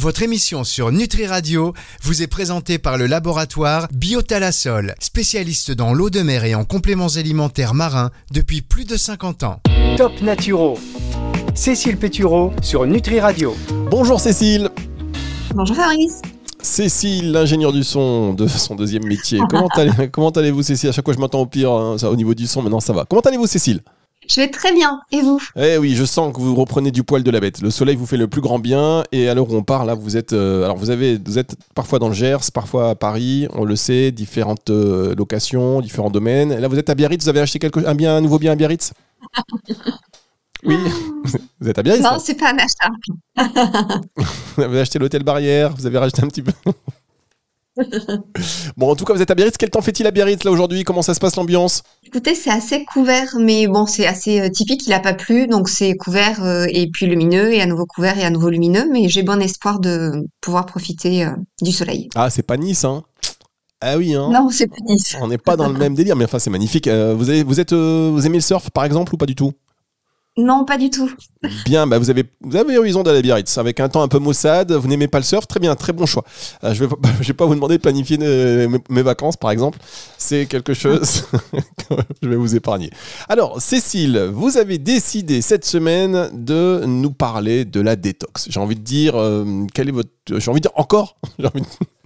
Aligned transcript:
Votre 0.00 0.22
émission 0.22 0.64
sur 0.64 0.92
Nutri 0.92 1.26
Radio 1.26 1.74
vous 2.00 2.22
est 2.22 2.26
présentée 2.26 2.78
par 2.78 2.96
le 2.96 3.06
laboratoire 3.06 3.86
Biotalasol, 3.92 4.94
spécialiste 4.98 5.72
dans 5.72 5.92
l'eau 5.92 6.08
de 6.08 6.22
mer 6.22 6.44
et 6.44 6.54
en 6.54 6.64
compléments 6.64 7.16
alimentaires 7.16 7.74
marins 7.74 8.08
depuis 8.32 8.62
plus 8.62 8.86
de 8.86 8.96
50 8.96 9.42
ans. 9.42 9.60
Top 9.98 10.12
Naturo. 10.22 10.78
Cécile 11.54 11.98
Pétureau 11.98 12.50
sur 12.62 12.86
Nutri 12.86 13.20
Radio. 13.20 13.54
Bonjour 13.90 14.18
Cécile. 14.20 14.70
Bonjour 15.54 15.76
Fabrice. 15.76 16.22
Cécile, 16.62 17.32
l'ingénieur 17.32 17.70
du 17.70 17.84
son 17.84 18.32
de 18.32 18.46
son 18.46 18.76
deuxième 18.76 19.04
métier. 19.04 19.38
Comment, 19.50 19.68
allez, 19.74 20.08
comment 20.10 20.30
allez-vous 20.30 20.62
Cécile? 20.62 20.88
À 20.88 20.92
chaque 20.92 21.04
fois 21.04 21.12
je 21.12 21.18
m'entends 21.18 21.40
au 21.40 21.46
pire 21.46 21.72
hein, 21.72 21.98
ça, 21.98 22.10
au 22.10 22.16
niveau 22.16 22.34
du 22.34 22.46
son, 22.46 22.62
maintenant 22.62 22.80
ça 22.80 22.94
va. 22.94 23.04
Comment 23.04 23.20
allez-vous 23.20 23.46
Cécile? 23.46 23.82
Je 24.30 24.40
vais 24.40 24.48
très 24.48 24.72
bien. 24.72 25.00
Et 25.10 25.22
vous? 25.22 25.42
Eh 25.56 25.76
oui, 25.76 25.94
je 25.96 26.04
sens 26.04 26.32
que 26.32 26.40
vous 26.40 26.54
reprenez 26.54 26.92
du 26.92 27.02
poil 27.02 27.24
de 27.24 27.30
la 27.30 27.40
bête. 27.40 27.60
Le 27.60 27.70
soleil 27.70 27.96
vous 27.96 28.06
fait 28.06 28.16
le 28.16 28.28
plus 28.28 28.40
grand 28.40 28.60
bien. 28.60 29.02
Et 29.10 29.28
à 29.28 29.34
l'heure 29.34 29.50
où 29.50 29.56
on 29.56 29.64
parle, 29.64 29.88
là, 29.88 29.94
vous 29.94 30.16
êtes, 30.16 30.32
euh, 30.32 30.64
alors 30.64 30.76
vous 30.76 30.90
avez, 30.90 31.18
vous 31.18 31.38
êtes 31.38 31.56
parfois 31.74 31.98
dans 31.98 32.08
le 32.08 32.14
Gers, 32.14 32.52
parfois 32.54 32.90
à 32.90 32.94
Paris. 32.94 33.48
On 33.54 33.64
le 33.64 33.74
sait, 33.74 34.12
différentes 34.12 34.70
euh, 34.70 35.14
locations, 35.16 35.80
différents 35.80 36.10
domaines. 36.10 36.52
Et 36.52 36.60
là, 36.60 36.68
vous 36.68 36.78
êtes 36.78 36.90
à 36.90 36.94
Biarritz. 36.94 37.24
Vous 37.24 37.28
avez 37.28 37.40
acheté 37.40 37.58
quelque, 37.58 37.84
un 37.84 37.94
bien, 37.94 38.16
un 38.16 38.20
nouveau 38.20 38.38
bien 38.38 38.52
à 38.52 38.56
Biarritz? 38.56 38.92
Oui, 40.62 40.76
vous 41.58 41.70
êtes 41.70 41.78
à 41.78 41.82
Biarritz 41.82 42.02
Non, 42.02 42.18
c'est 42.22 42.34
pas 42.34 42.52
un 42.52 42.58
achat. 42.58 42.90
vous 44.56 44.62
avez 44.62 44.80
acheté 44.80 44.98
l'hôtel 44.98 45.22
Barrière. 45.22 45.74
Vous 45.74 45.86
avez 45.86 45.96
racheté 45.96 46.22
un 46.22 46.28
petit 46.28 46.42
peu. 46.42 46.52
Bon, 48.76 48.90
en 48.90 48.96
tout 48.96 49.04
cas, 49.04 49.14
vous 49.14 49.22
êtes 49.22 49.30
à 49.30 49.34
Biarritz. 49.34 49.56
Quel 49.56 49.70
temps 49.70 49.80
fait-il 49.80 50.06
à 50.06 50.10
Biarritz 50.10 50.44
là 50.44 50.50
aujourd'hui? 50.50 50.84
Comment 50.84 51.02
ça 51.02 51.14
se 51.14 51.20
passe 51.20 51.36
l'ambiance? 51.36 51.82
Écoutez, 52.04 52.34
c'est 52.34 52.50
assez 52.50 52.84
couvert, 52.84 53.36
mais 53.38 53.66
bon, 53.66 53.86
c'est 53.86 54.06
assez 54.06 54.40
euh, 54.40 54.48
typique. 54.48 54.86
Il 54.86 54.90
n'a 54.90 55.00
pas 55.00 55.14
plu, 55.14 55.46
donc 55.46 55.68
c'est 55.68 55.94
couvert 55.94 56.44
euh, 56.44 56.66
et 56.68 56.88
puis 56.90 57.06
lumineux, 57.06 57.52
et 57.52 57.60
à 57.60 57.66
nouveau 57.66 57.86
couvert 57.86 58.18
et 58.18 58.24
à 58.24 58.30
nouveau 58.30 58.50
lumineux. 58.50 58.88
Mais 58.92 59.08
j'ai 59.08 59.22
bon 59.22 59.40
espoir 59.40 59.80
de 59.80 60.26
pouvoir 60.40 60.66
profiter 60.66 61.24
euh, 61.24 61.30
du 61.62 61.72
soleil. 61.72 62.08
Ah, 62.14 62.30
c'est 62.30 62.42
pas 62.42 62.56
Nice, 62.56 62.84
hein? 62.84 63.02
Ah 63.80 63.96
oui, 63.96 64.14
hein? 64.14 64.28
Non, 64.30 64.48
c'est 64.50 64.66
pas 64.66 64.76
Nice. 64.86 65.16
On 65.20 65.28
n'est 65.28 65.38
pas 65.38 65.56
dans 65.56 65.68
le 65.68 65.78
même 65.78 65.94
délire, 65.94 66.16
mais 66.16 66.24
enfin, 66.24 66.38
c'est 66.38 66.50
magnifique. 66.50 66.86
vous, 66.86 67.30
avez, 67.30 67.42
vous, 67.42 67.60
êtes, 67.60 67.72
vous 67.72 68.26
aimez 68.26 68.38
le 68.38 68.42
surf, 68.42 68.70
par 68.70 68.84
exemple, 68.84 69.14
ou 69.14 69.16
pas 69.16 69.26
du 69.26 69.34
tout? 69.34 69.52
Non, 70.36 70.64
pas 70.64 70.78
du 70.78 70.90
tout. 70.90 71.10
Bien, 71.64 71.86
bah 71.86 71.98
vous 71.98 72.08
avez 72.08 72.24
vous 72.40 72.56
avez 72.56 72.78
raison 72.78 73.02
d'aller 73.02 73.20
Biarritz 73.20 73.58
avec 73.58 73.80
un 73.80 73.88
temps 73.88 74.02
un 74.02 74.08
peu 74.08 74.18
maussade. 74.18 74.72
Vous 74.72 74.86
n'aimez 74.86 75.08
pas 75.08 75.18
le 75.18 75.24
surf, 75.24 75.46
très 75.46 75.58
bien, 75.58 75.74
très 75.74 75.92
bon 75.92 76.06
choix. 76.06 76.24
Euh, 76.62 76.72
je 76.72 76.84
vais 76.84 76.94
je 77.20 77.28
vais 77.28 77.34
pas 77.34 77.46
vous 77.46 77.54
demander 77.54 77.76
de 77.76 77.82
planifier 77.82 78.16
mes, 78.16 79.02
vacances, 79.02 79.36
par 79.36 79.50
exemple. 79.50 79.78
C'est 80.18 80.46
quelque 80.46 80.72
chose 80.72 81.24
que 81.52 81.94
je 82.22 82.28
vais 82.28 82.36
vous 82.36 82.54
épargner. 82.54 82.90
Alors, 83.28 83.60
Cécile, 83.60 84.30
vous 84.32 84.56
avez 84.56 84.78
décidé 84.78 85.42
cette 85.42 85.64
semaine 85.64 86.30
de 86.32 86.84
nous 86.86 87.10
parler 87.10 87.64
de 87.64 87.80
la 87.80 87.96
détox. 87.96 88.46
J'ai 88.48 88.60
envie 88.60 88.76
de 88.76 88.80
dire, 88.80 89.16
euh, 89.16 89.66
quel 89.74 89.88
est 89.88 89.92
votre, 89.92 90.10
j'ai 90.28 90.50
envie 90.50 90.60
de 90.60 90.68
dire 90.68 90.78
encore? 90.78 91.16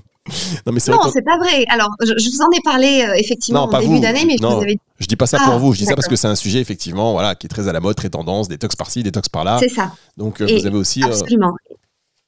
non, 0.66 0.72
mais 0.72 0.80
c'est 0.80 0.90
pas 0.90 1.36
vrai. 1.38 1.64
Alors, 1.68 1.90
je, 2.00 2.12
vous 2.12 2.40
en 2.40 2.50
ai 2.50 2.60
parlé 2.64 3.04
euh, 3.06 3.14
effectivement 3.14 3.68
au 3.68 3.80
début 3.80 4.00
d'année, 4.00 4.24
mais 4.26 4.36
je 4.38 4.46
vous 4.46 4.62
avais... 4.62 4.78
Je 4.98 5.06
dis 5.06 5.16
pas 5.16 5.26
ça 5.26 5.38
pour 5.38 5.54
ah, 5.54 5.58
vous, 5.58 5.72
je 5.74 5.78
dis 5.78 5.84
ça 5.84 5.94
parce 5.94 6.08
que 6.08 6.16
c'est 6.16 6.28
un 6.28 6.34
sujet 6.34 6.60
effectivement, 6.60 7.12
voilà, 7.12 7.34
qui 7.34 7.46
est 7.46 7.48
très 7.48 7.68
à 7.68 7.72
la 7.72 7.80
mode, 7.80 7.96
très 7.96 8.08
tendance, 8.08 8.48
détox 8.48 8.74
par-ci, 8.74 9.02
détox 9.02 9.28
par-là. 9.28 9.58
C'est 9.60 9.68
ça. 9.68 9.92
Donc, 10.16 10.40
euh, 10.40 10.46
vous 10.46 10.66
avez 10.66 10.76
aussi. 10.76 11.02
Euh, 11.02 11.08
absolument. 11.08 11.52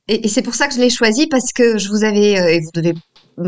Et, 0.09 0.29
c'est 0.29 0.43
pour 0.43 0.55
ça 0.55 0.69
que 0.69 0.75
je 0.75 0.81
l'ai 0.81 0.91
choisi 0.91 1.27
parce 1.27 1.53
que 1.53 1.79
je 1.79 1.89
vous 1.89 2.05
avais, 2.05 2.57
et 2.57 2.61
vous 2.61 2.71
devez 2.75 2.95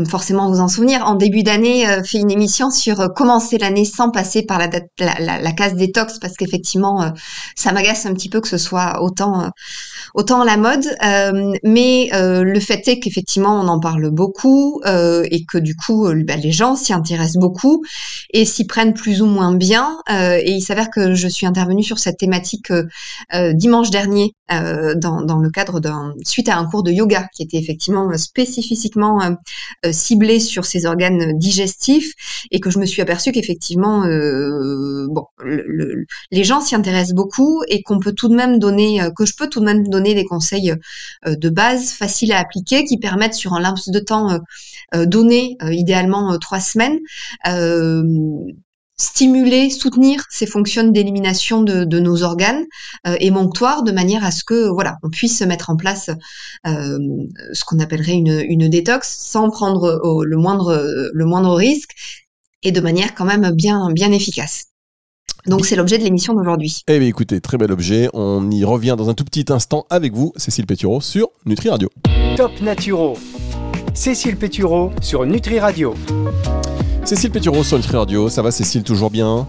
forcément 0.07 0.49
vous 0.49 0.59
en 0.59 0.67
souvenir, 0.67 1.05
en 1.05 1.15
début 1.15 1.43
d'année, 1.43 1.85
fait 2.03 2.17
une 2.17 2.31
émission 2.31 2.69
sur 2.69 3.13
commencer 3.13 3.57
l'année 3.57 3.85
sans 3.85 4.09
passer 4.09 4.43
par 4.43 4.57
la, 4.57 4.69
la, 4.99 5.41
la, 5.41 5.51
case 5.51 5.75
détox, 5.75 6.19
parce 6.19 6.35
qu'effectivement, 6.35 7.13
ça 7.55 7.71
m'agace 7.71 8.05
un 8.05 8.13
petit 8.13 8.29
peu 8.29 8.41
que 8.41 8.47
ce 8.47 8.57
soit 8.57 9.01
autant 9.01 9.51
autant 10.13 10.43
la 10.43 10.57
mode, 10.57 10.85
euh, 11.03 11.53
mais 11.63 12.09
euh, 12.13 12.43
le 12.43 12.59
fait 12.59 12.87
est 12.87 12.99
qu'effectivement 12.99 13.59
on 13.59 13.67
en 13.67 13.79
parle 13.79 14.09
beaucoup 14.09 14.81
euh, 14.85 15.25
et 15.31 15.45
que 15.45 15.57
du 15.57 15.75
coup 15.75 16.09
bah, 16.25 16.35
les 16.35 16.51
gens 16.51 16.75
s'y 16.75 16.93
intéressent 16.93 17.39
beaucoup 17.39 17.83
et 18.33 18.45
s'y 18.45 18.65
prennent 18.65 18.93
plus 18.93 19.21
ou 19.21 19.25
moins 19.25 19.53
bien. 19.53 19.97
et 20.09 20.51
il 20.51 20.61
s'avère 20.61 20.89
que 20.89 21.13
je 21.13 21.27
suis 21.27 21.45
intervenue 21.45 21.83
sur 21.83 21.99
cette 21.99 22.17
thématique 22.17 22.71
dimanche 23.53 23.89
dernier 23.89 24.33
dans, 24.49 25.21
dans, 25.21 25.37
le 25.37 25.49
cadre 25.51 25.79
d'un 25.79 26.13
suite 26.23 26.49
à 26.49 26.57
un 26.57 26.65
cours 26.65 26.83
de 26.83 26.91
yoga 26.91 27.27
qui 27.33 27.43
était 27.43 27.57
effectivement 27.57 28.15
spécifiquement 28.17 29.37
ciblé 29.91 30.39
sur 30.39 30.65
ces 30.65 30.85
organes 30.85 31.37
digestifs 31.37 32.13
et 32.51 32.59
que 32.59 32.69
je 32.69 32.79
me 32.79 32.85
suis 32.85 33.01
aperçue 33.01 33.31
qu'effectivement 33.31 34.05
bon 35.09 35.25
les 36.31 36.43
gens 36.43 36.61
s'y 36.61 36.75
intéressent 36.75 37.15
beaucoup 37.15 37.61
et 37.67 37.83
qu'on 37.83 37.99
peut 37.99 38.13
tout 38.13 38.29
de 38.29 38.35
même 38.35 38.59
donner 38.59 39.01
que 39.15 39.25
je 39.25 39.33
peux 39.37 39.47
tout 39.47 39.59
de 39.59 39.65
même 39.65 39.87
donner 39.87 39.98
des 39.99 40.25
conseils 40.25 40.73
euh, 41.25 41.35
de 41.35 41.49
base 41.49 41.91
faciles 41.91 42.31
à 42.31 42.39
appliquer 42.39 42.85
qui 42.85 42.97
permettent 42.97 43.33
sur 43.33 43.53
un 43.53 43.59
laps 43.59 43.89
de 43.89 43.99
temps 43.99 44.31
euh, 44.31 44.37
euh, 44.95 45.05
donné, 45.05 45.57
idéalement 45.61 46.37
trois 46.39 46.59
semaines, 46.59 46.99
stimuler, 48.97 49.69
soutenir 49.69 50.23
ces 50.29 50.45
fonctions 50.45 50.83
d'élimination 50.83 51.61
de, 51.61 51.99
nos 51.99 52.23
organes 52.23 52.65
émonctoires 53.19 53.83
de 53.83 53.91
manière 53.91 54.25
à 54.25 54.31
ce 54.31 54.43
que 54.43 54.67
voilà, 54.69 54.97
on 55.03 55.09
puisse 55.09 55.41
mettre 55.41 55.69
en 55.69 55.77
place 55.77 56.09
ce 56.65 57.65
qu'on 57.65 57.79
appellerait 57.79 58.13
une, 58.13 58.43
une, 58.47 58.67
détox 58.67 59.07
sans 59.07 59.49
prendre 59.49 60.01
le 60.25 60.37
moindre 60.37 61.11
le 61.13 61.25
moindre 61.25 61.55
risque 61.55 61.91
et 62.63 62.71
de 62.71 62.81
manière 62.81 63.13
quand 63.13 63.25
même 63.25 63.51
bien 63.51 63.91
bien 63.91 64.11
efficace. 64.11 64.68
Donc 65.45 65.65
c'est 65.65 65.75
l'objet 65.75 65.97
de 65.97 66.03
l'émission 66.03 66.33
d'aujourd'hui. 66.33 66.83
Eh 66.87 66.99
bien 66.99 67.07
écoutez, 67.07 67.41
très 67.41 67.57
bel 67.57 67.71
objet. 67.71 68.09
On 68.13 68.49
y 68.51 68.63
revient 68.63 68.95
dans 68.97 69.09
un 69.09 69.13
tout 69.13 69.23
petit 69.23 69.45
instant 69.49 69.85
avec 69.89 70.13
vous, 70.13 70.33
Cécile 70.35 70.65
Pétureau, 70.65 71.01
sur 71.01 71.29
Nutri 71.45 71.69
Radio. 71.69 71.89
Top 72.35 72.51
Naturo. 72.61 73.17
Cécile 73.93 74.37
Pétureau 74.37 74.91
sur 75.01 75.25
Nutri 75.25 75.59
Radio. 75.59 75.93
Cécile 77.03 77.31
Pétureau 77.31 77.63
sur 77.63 77.77
Nutri 77.77 77.97
Radio. 77.97 78.29
Ça 78.29 78.41
va 78.41 78.51
Cécile, 78.51 78.83
toujours 78.83 79.09
bien? 79.09 79.47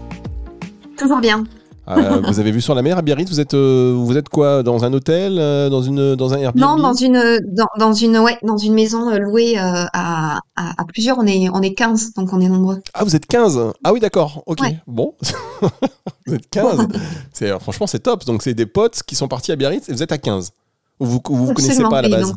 Toujours 0.97 1.19
bien. 1.19 1.43
Euh, 1.87 2.21
vous 2.27 2.39
avez 2.39 2.51
vu 2.51 2.61
sur 2.61 2.75
la 2.75 2.81
mer 2.81 2.97
à 2.97 3.01
Biarritz 3.01 3.29
Vous 3.29 3.39
êtes, 3.39 3.53
euh, 3.53 3.93
vous 3.97 4.15
êtes 4.15 4.29
quoi 4.29 4.63
Dans 4.63 4.83
un 4.85 4.93
hôtel 4.93 5.37
euh, 5.39 5.69
Dans 5.69 5.81
une, 5.81 6.15
dans 6.15 6.33
un 6.33 6.37
Airbnb 6.37 6.61
Non, 6.61 6.77
dans 6.77 6.93
une, 6.93 7.39
dans, 7.77 7.93
une, 7.93 8.17
ouais, 8.17 8.37
dans 8.43 8.57
une 8.57 8.73
maison 8.73 9.09
louée 9.17 9.57
à, 9.57 10.39
à, 10.55 10.85
plusieurs. 10.87 11.17
On 11.17 11.25
est, 11.25 11.49
on 11.49 11.61
est 11.61 11.73
15, 11.73 12.13
donc 12.13 12.31
on 12.33 12.39
est 12.39 12.49
nombreux. 12.49 12.81
Ah, 12.93 13.03
vous 13.03 13.15
êtes 13.15 13.25
15 13.25 13.73
Ah 13.83 13.93
oui, 13.93 13.99
d'accord. 13.99 14.43
Ok. 14.45 14.59
Bon. 14.87 15.15
vous 16.27 16.35
êtes 16.35 16.49
15. 16.49 16.87
c'est, 17.33 17.59
franchement, 17.59 17.87
c'est 17.87 17.99
top. 17.99 18.25
Donc, 18.25 18.43
c'est 18.43 18.53
des 18.53 18.65
potes 18.67 19.01
qui 19.03 19.15
sont 19.15 19.27
partis 19.27 19.51
à 19.51 19.55
Biarritz 19.55 19.89
et 19.89 19.93
vous 19.93 20.03
êtes 20.03 20.11
à 20.11 20.17
15. 20.17 20.51
Vous 20.99 21.07
vous, 21.07 21.21
vous 21.45 21.53
connaissez 21.53 21.81
pas 21.83 21.99
à 21.99 22.01
la 22.03 22.09
base 22.09 22.35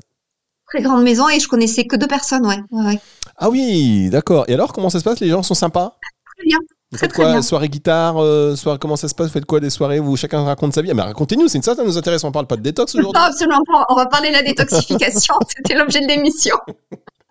Très 0.69 0.83
grande 0.83 1.05
maison 1.05 1.29
et 1.29 1.39
je 1.39 1.47
connaissais 1.47 1.85
que 1.85 1.95
deux 1.97 2.07
personnes, 2.07 2.47
ouais. 2.47 2.59
ouais, 2.73 2.99
Ah 3.37 3.51
oui, 3.51 4.09
d'accord. 4.09 4.47
Et 4.49 4.55
alors, 4.55 4.73
comment 4.73 4.89
ça 4.89 4.99
se 4.99 5.05
passe? 5.05 5.21
Les 5.21 5.29
gens 5.29 5.43
sont 5.43 5.55
sympas? 5.55 5.99
Très 6.37 6.47
bien. 6.47 6.59
Vous 6.95 6.99
faites 6.99 7.13
quoi 7.13 7.43
Soirée 7.43 7.69
guitare 7.69 8.23
euh, 8.23 8.55
soirée, 8.55 8.79
Comment 8.79 8.95
ça 8.95 9.09
se 9.09 9.17
passe 9.17 9.27
Vous 9.27 9.33
faites 9.33 9.47
quoi 9.47 9.59
des 9.59 9.69
soirées 9.69 9.99
où 9.99 10.17
chacun 10.17 10.45
raconte 10.45 10.75
sa 10.75 10.81
vie 10.81 10.93
ah, 10.93 10.95
Mais 10.95 11.03
racontez-nous, 11.03 11.49
c'est 11.49 11.59
une 11.59 11.65
ça, 11.65 11.75
ça 11.75 11.83
nous 11.83 11.99
intéresse. 11.99 12.23
On 12.23 12.31
parle 12.31 12.47
pas 12.47 12.55
de 12.57 12.63
détox 12.63 12.95
aujourd'hui. 12.95 13.21
Non, 13.21 13.27
absolument 13.27 13.65
pas. 13.67 13.85
On 13.89 13.97
va 13.97 14.07
parler 14.07 14.29
de 14.29 14.35
la 14.35 14.43
détoxification. 14.43 15.35
C'était 15.49 15.75
l'objet 15.75 16.03
de 16.03 16.07
l'émission. 16.07 16.57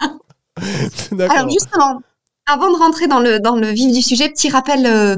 Alors 1.18 1.50
justement, 1.50 2.01
avant 2.46 2.70
de 2.70 2.76
rentrer 2.76 3.08
dans 3.08 3.20
le, 3.20 3.40
dans 3.40 3.56
le 3.56 3.68
vif 3.68 3.94
du 3.94 4.02
sujet, 4.02 4.28
petit 4.28 4.50
rappel 4.50 4.86
euh, 4.86 5.16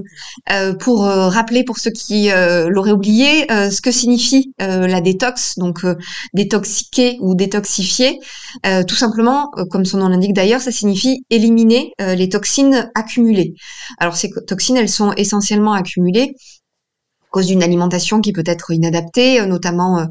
euh, 0.51 0.75
pour 0.75 1.05
euh, 1.05 1.27
rappeler 1.27 1.63
pour 1.63 1.79
ceux 1.79 1.89
qui 1.89 2.29
l'auraient 2.29 2.91
oublié 2.91 3.47
ce 3.49 3.81
que 3.81 3.91
signifie 3.91 4.53
la 4.59 5.01
détox, 5.01 5.57
donc 5.57 5.85
détoxiquer 6.33 7.17
ou 7.21 7.35
détoxifier. 7.35 8.19
tout 8.87 8.95
simplement, 8.95 9.49
comme 9.71 9.85
son 9.85 9.99
nom 9.99 10.09
l'indique 10.09 10.33
d'ailleurs, 10.33 10.61
ça 10.61 10.71
signifie 10.71 11.23
éliminer 11.29 11.93
les 11.99 12.29
toxines 12.29 12.91
accumulées. 12.95 13.53
Alors 13.99 14.15
ces 14.15 14.31
toxines, 14.47 14.77
elles 14.77 14.89
sont 14.89 15.13
essentiellement 15.13 15.73
accumulées 15.73 16.33
à 17.23 17.27
cause 17.31 17.47
d'une 17.47 17.63
alimentation 17.63 18.21
qui 18.21 18.33
peut 18.33 18.43
être 18.45 18.71
inadaptée, 18.71 19.45
notamment 19.45 20.07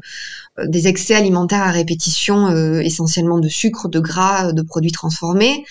des 0.63 0.87
excès 0.87 1.15
alimentaires 1.15 1.63
à 1.63 1.71
répétition, 1.71 2.49
essentiellement 2.79 3.39
de 3.39 3.49
sucre, 3.49 3.89
de 3.89 3.99
gras, 3.99 4.53
de 4.53 4.61
produits 4.61 4.91
transformés, 4.91 5.65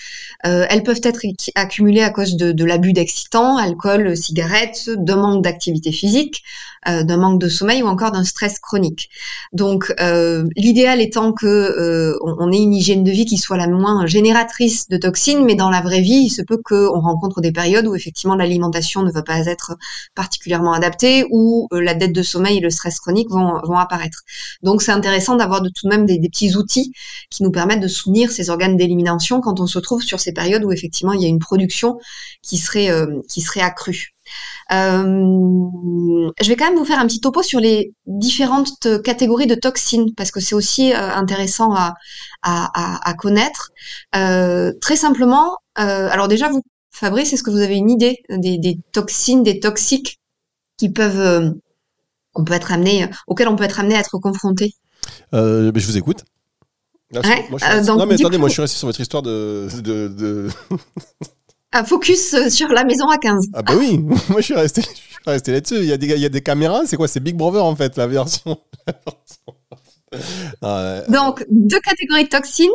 euh, 0.45 0.65
elles 0.69 0.83
peuvent 0.83 1.01
être 1.03 1.21
accumulées 1.55 2.03
à 2.03 2.09
cause 2.09 2.35
de, 2.35 2.51
de 2.51 2.65
l'abus 2.65 2.93
d'excitants, 2.93 3.57
alcool, 3.57 4.15
cigarettes, 4.15 4.89
d'un 4.95 5.15
manque 5.15 5.43
d'activité 5.43 5.91
physique, 5.91 6.43
euh, 6.87 7.03
d'un 7.03 7.17
manque 7.17 7.41
de 7.41 7.49
sommeil 7.49 7.81
ou 7.81 7.87
encore 7.87 8.11
d'un 8.11 8.23
stress 8.23 8.59
chronique. 8.59 9.09
Donc, 9.53 9.91
euh, 9.99 10.47
l'idéal 10.55 11.01
étant 11.01 11.33
que 11.33 11.47
euh, 11.47 12.15
on, 12.21 12.51
ait 12.51 12.61
une 12.61 12.73
hygiène 12.73 13.03
de 13.03 13.09
vie 13.09 13.25
qui 13.25 13.37
soit 13.37 13.57
la 13.57 13.67
moins 13.67 14.05
génératrice 14.05 14.87
de 14.87 14.97
toxines, 14.97 15.43
mais 15.45 15.55
dans 15.55 15.71
la 15.71 15.81
vraie 15.81 16.01
vie, 16.01 16.25
il 16.25 16.29
se 16.29 16.43
peut 16.43 16.61
qu'on 16.63 16.99
rencontre 16.99 17.41
des 17.41 17.51
périodes 17.51 17.87
où 17.87 17.95
effectivement 17.95 18.35
l'alimentation 18.35 19.01
ne 19.01 19.11
va 19.11 19.23
pas 19.23 19.47
être 19.47 19.77
particulièrement 20.13 20.73
adaptée, 20.73 21.25
ou 21.31 21.67
la 21.71 21.95
dette 21.95 22.13
de 22.13 22.21
sommeil 22.21 22.57
et 22.57 22.61
le 22.61 22.69
stress 22.69 22.99
chronique 22.99 23.31
vont, 23.31 23.59
vont 23.63 23.77
apparaître. 23.77 24.21
Donc, 24.61 24.74
c'est 24.81 24.91
intéressant 24.91 25.35
d'avoir 25.35 25.61
de 25.61 25.69
tout 25.69 25.87
de 25.87 25.89
même 25.89 26.05
des, 26.05 26.17
des 26.17 26.29
petits 26.29 26.55
outils 26.55 26.91
qui 27.29 27.43
nous 27.43 27.51
permettent 27.51 27.81
de 27.81 27.87
soutenir 27.87 28.31
ces 28.31 28.49
organes 28.49 28.77
d'élimination 28.77 29.41
quand 29.41 29.59
on 29.59 29.67
se 29.67 29.79
trouve 29.79 30.01
sur 30.01 30.19
ces 30.19 30.33
périodes 30.33 30.63
où 30.63 30.71
effectivement 30.71 31.13
il 31.13 31.21
y 31.21 31.25
a 31.25 31.27
une 31.27 31.39
production 31.39 31.97
qui 32.41 32.57
serait, 32.57 32.89
euh, 32.89 33.21
qui 33.29 33.41
serait 33.41 33.61
accrue. 33.61 34.13
je 34.69 36.47
vais 36.47 36.55
quand 36.55 36.65
même 36.65 36.77
vous 36.77 36.85
faire 36.85 36.99
un 36.99 37.07
petit 37.07 37.21
topo 37.21 37.43
sur 37.43 37.59
les 37.59 37.93
différentes 38.05 38.87
catégories 39.03 39.47
de 39.47 39.55
toxines 39.55 40.13
parce 40.15 40.31
que 40.31 40.39
c'est 40.39 40.55
aussi 40.55 40.93
intéressant 40.93 41.73
à, 41.73 41.93
à, 42.41 43.09
à 43.09 43.13
connaître. 43.13 43.71
très 44.11 44.95
simplement, 44.95 45.57
alors 45.75 46.27
déjà 46.27 46.49
vous 46.49 46.61
Fabrice, 46.95 47.33
est-ce 47.33 47.43
que 47.43 47.51
vous 47.51 47.59
avez 47.59 47.75
une 47.75 47.89
idée 47.89 48.23
des, 48.29 48.79
toxines, 48.93 49.43
des 49.43 49.59
toxiques 49.59 50.17
qui 50.77 50.89
peuvent, 50.89 51.53
euh, 52.37 52.43
peut 52.43 52.53
être 52.53 52.71
amené, 52.71 53.07
auxquels 53.27 53.47
on 53.47 53.55
peut 53.55 53.63
être 53.63 53.79
amené 53.79 53.95
à 53.95 53.99
être 53.99 54.17
confronté 54.19 54.73
euh, 55.33 55.71
Je 55.73 55.85
vous 55.85 55.97
écoute. 55.97 56.23
Euh, 57.15 57.19
non 57.83 58.05
mais 58.05 58.15
attendez, 58.15 58.37
moi 58.37 58.49
je 58.49 58.53
suis 58.53 58.61
resté 58.61 58.77
sur 58.77 58.87
votre 58.87 58.99
histoire 58.99 59.23
de... 59.23 59.67
de, 59.81 60.49
Un 61.71 61.83
focus 61.83 62.49
sur 62.49 62.69
la 62.69 62.83
maison 62.83 63.07
à 63.09 63.17
15. 63.17 63.47
Ah 63.53 63.61
bah 63.61 63.73
oui, 63.77 63.97
moi 64.29 64.39
je 64.39 64.41
suis 64.41 64.53
resté, 64.53 64.81
resté 65.25 65.51
là-dessus. 65.51 65.77
Il 65.77 65.85
y, 65.85 65.93
a 65.93 65.97
des, 65.97 66.07
il 66.07 66.19
y 66.19 66.25
a 66.25 66.29
des 66.29 66.41
caméras, 66.41 66.83
c'est 66.85 66.97
quoi? 66.97 67.07
C'est 67.07 67.19
Big 67.19 67.35
Brother 67.35 67.63
en 67.63 67.75
fait, 67.75 67.95
la 67.97 68.07
version. 68.07 68.57
Ah 70.61 71.01
Donc, 71.09 71.45
deux 71.49 71.79
catégories 71.79 72.25
de 72.25 72.29
toxines. 72.29 72.69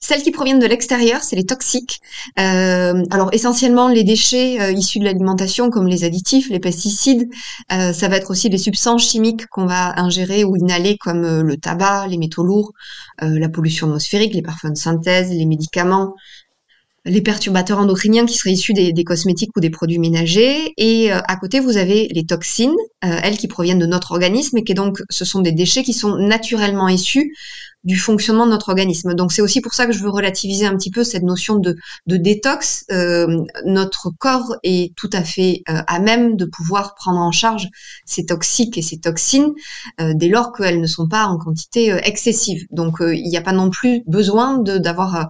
Celles 0.00 0.22
qui 0.22 0.30
proviennent 0.30 0.58
de 0.58 0.66
l'extérieur, 0.66 1.22
c'est 1.22 1.36
les 1.36 1.44
toxiques. 1.44 2.00
Euh, 2.38 3.02
alors, 3.10 3.30
essentiellement, 3.32 3.88
les 3.88 4.04
déchets 4.04 4.60
euh, 4.60 4.72
issus 4.72 4.98
de 4.98 5.04
l'alimentation, 5.04 5.70
comme 5.70 5.86
les 5.86 6.04
additifs, 6.04 6.48
les 6.50 6.60
pesticides. 6.60 7.28
Euh, 7.72 7.92
ça 7.92 8.08
va 8.08 8.16
être 8.16 8.30
aussi 8.30 8.48
les 8.48 8.58
substances 8.58 9.08
chimiques 9.08 9.46
qu'on 9.46 9.66
va 9.66 9.98
ingérer 10.00 10.44
ou 10.44 10.56
inhaler, 10.56 10.96
comme 10.98 11.40
le 11.40 11.56
tabac, 11.56 12.06
les 12.08 12.18
métaux 12.18 12.44
lourds, 12.44 12.72
la 13.20 13.48
pollution 13.48 13.86
atmosphérique, 13.86 14.34
les 14.34 14.42
parfums 14.42 14.70
de 14.70 14.76
synthèse, 14.76 15.30
les 15.30 15.46
médicaments, 15.46 16.14
les 17.04 17.20
perturbateurs 17.20 17.78
endocriniens 17.78 18.24
qui 18.24 18.34
seraient 18.34 18.52
issus 18.52 18.72
des, 18.72 19.04
cosmétiques 19.04 19.50
ou 19.56 19.60
des 19.60 19.70
produits 19.70 19.98
ménagers. 19.98 20.72
Et 20.76 21.12
euh, 21.12 21.20
à 21.28 21.36
côté, 21.36 21.60
vous 21.60 21.76
avez 21.76 22.08
les 22.08 22.24
toxines, 22.24 22.74
euh, 23.04 23.18
elles 23.22 23.36
qui 23.36 23.48
proviennent 23.48 23.78
de 23.78 23.86
notre 23.86 24.12
organisme 24.12 24.56
et 24.58 24.64
qui 24.64 24.74
donc, 24.74 25.02
ce 25.10 25.24
sont 25.24 25.40
des 25.40 25.52
déchets 25.52 25.82
qui 25.82 25.92
sont 25.92 26.16
naturellement 26.16 26.88
issus 26.88 27.34
du 27.84 27.96
fonctionnement 27.96 28.46
de 28.46 28.50
notre 28.50 28.70
organisme. 28.70 29.14
Donc 29.14 29.32
c'est 29.32 29.42
aussi 29.42 29.60
pour 29.60 29.74
ça 29.74 29.86
que 29.86 29.92
je 29.92 30.02
veux 30.02 30.10
relativiser 30.10 30.66
un 30.66 30.76
petit 30.76 30.90
peu 30.90 31.04
cette 31.04 31.22
notion 31.22 31.56
de, 31.56 31.76
détox. 32.06 32.84
Euh, 32.90 33.44
notre 33.64 34.10
corps 34.18 34.56
est 34.62 34.94
tout 34.96 35.10
à 35.12 35.22
fait 35.22 35.62
euh, 35.68 35.82
à 35.86 35.98
même 35.98 36.36
de 36.36 36.46
pouvoir 36.46 36.94
prendre 36.94 37.18
en 37.18 37.30
charge 37.30 37.68
ces 38.06 38.26
toxiques 38.26 38.78
et 38.78 38.82
ces 38.82 38.98
toxines 38.98 39.52
euh, 40.00 40.12
dès 40.14 40.28
lors 40.28 40.52
qu'elles 40.52 40.80
ne 40.80 40.86
sont 40.86 41.08
pas 41.08 41.26
en 41.26 41.38
quantité 41.38 41.90
excessive. 42.04 42.66
Donc 42.70 42.96
il 43.00 43.28
n'y 43.28 43.36
a 43.36 43.42
pas 43.42 43.52
non 43.52 43.70
plus 43.70 44.02
besoin 44.06 44.58
d'avoir 44.58 45.28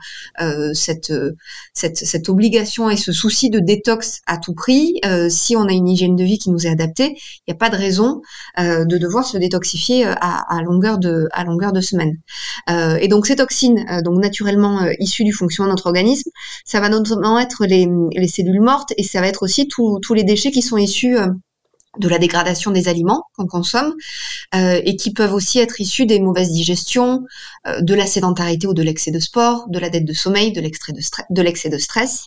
cette, 0.73 1.13
obligation 2.29 2.91
et 2.91 2.97
ce 2.97 3.13
souci 3.13 3.51
de 3.51 3.59
détox 3.59 4.21
à 4.27 4.39
tout 4.39 4.55
prix. 4.55 5.01
si 5.29 5.57
on 5.57 5.67
a 5.67 5.73
une 5.73 5.89
hygiène 5.89 6.17
de 6.17 6.25
vie 6.25 6.39
qui 6.39 6.51
nous 6.51 6.67
est 6.67 6.71
adaptée, 6.71 7.17
il 7.17 7.43
n'y 7.49 7.55
a 7.55 7.57
pas 7.57 7.71
de 7.71 7.77
raison 7.77 8.23
de 8.59 8.99
devoir 8.99 9.25
se 9.25 9.39
détoxifier 9.39 10.05
à, 10.05 10.45
à, 10.49 10.63
longueur 10.63 10.99
de, 10.99 11.29
à 11.33 11.45
longueur 11.45 11.73
de 11.73 11.81
semaine. 11.81 12.19
Euh, 12.71 12.97
et 13.01 13.09
donc 13.09 13.27
ces 13.27 13.37
toxines, 13.37 13.85
euh, 13.91 14.03
donc 14.03 14.21
naturellement 14.21 14.83
euh, 14.83 14.93
issues 14.99 15.25
du 15.25 15.33
fonctionnement 15.33 15.69
de 15.69 15.73
notre 15.73 15.87
organisme, 15.87 16.31
ça 16.65 16.81
va 16.81 16.89
notamment 16.89 17.39
être 17.39 17.67
les, 17.67 17.89
les 18.13 18.29
cellules 18.29 18.61
mortes 18.61 18.93
et 18.97 19.03
ça 19.03 19.21
va 19.21 19.29
être 19.29 19.43
aussi 19.43 19.69
tous 19.69 20.15
les 20.15 20.25
déchets 20.25 20.51
qui 20.51 20.63
sont 20.63 20.77
issus 20.77 21.17
de 21.99 22.09
la 22.09 22.19
dégradation 22.19 22.73
des 22.73 22.89
aliments 22.89 23.25
qu'on 23.37 23.47
consomme 23.47 23.95
et 24.53 24.97
qui 24.97 25.13
peuvent 25.13 25.33
aussi 25.33 25.59
être 25.59 25.81
issus 25.81 26.07
des 26.07 26.21
mauvaises 26.21 26.51
digestions, 26.51 27.23
de 27.81 27.95
la 27.95 28.07
sédentarité 28.07 28.67
ou 28.67 28.75
de 28.75 28.83
l'excès 28.83 29.11
de 29.11 29.21
sport, 29.21 29.67
de 29.69 29.79
la 29.79 29.91
dette 29.91 30.05
de 30.05 30.13
sommeil, 30.13 30.53
de 30.53 30.61
l'excès 30.61 30.93
de, 31.69 31.79
stress. 31.79 32.27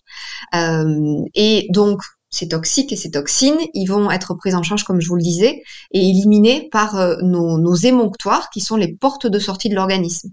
Et 0.54 1.68
donc 1.72 2.00
ces 2.30 2.50
toxiques 2.50 2.92
et 2.92 2.96
ces 2.96 3.12
toxines, 3.12 3.58
ils 3.74 3.88
vont 3.88 4.12
être 4.12 4.34
pris 4.34 4.54
en 4.54 4.64
charge, 4.64 4.84
comme 4.84 5.00
je 5.00 5.08
vous 5.08 5.16
le 5.16 5.22
disais, 5.22 5.64
et 5.92 6.10
éliminés 6.10 6.70
par 6.72 6.98
euh, 6.98 7.16
nos, 7.22 7.58
nos, 7.58 7.76
émonctoires, 7.76 8.50
qui 8.50 8.60
sont 8.62 8.76
les 8.76 8.94
portes 8.94 9.28
de 9.28 9.40
sortie 9.40 9.70
de 9.70 9.76
l'organisme. 9.76 10.30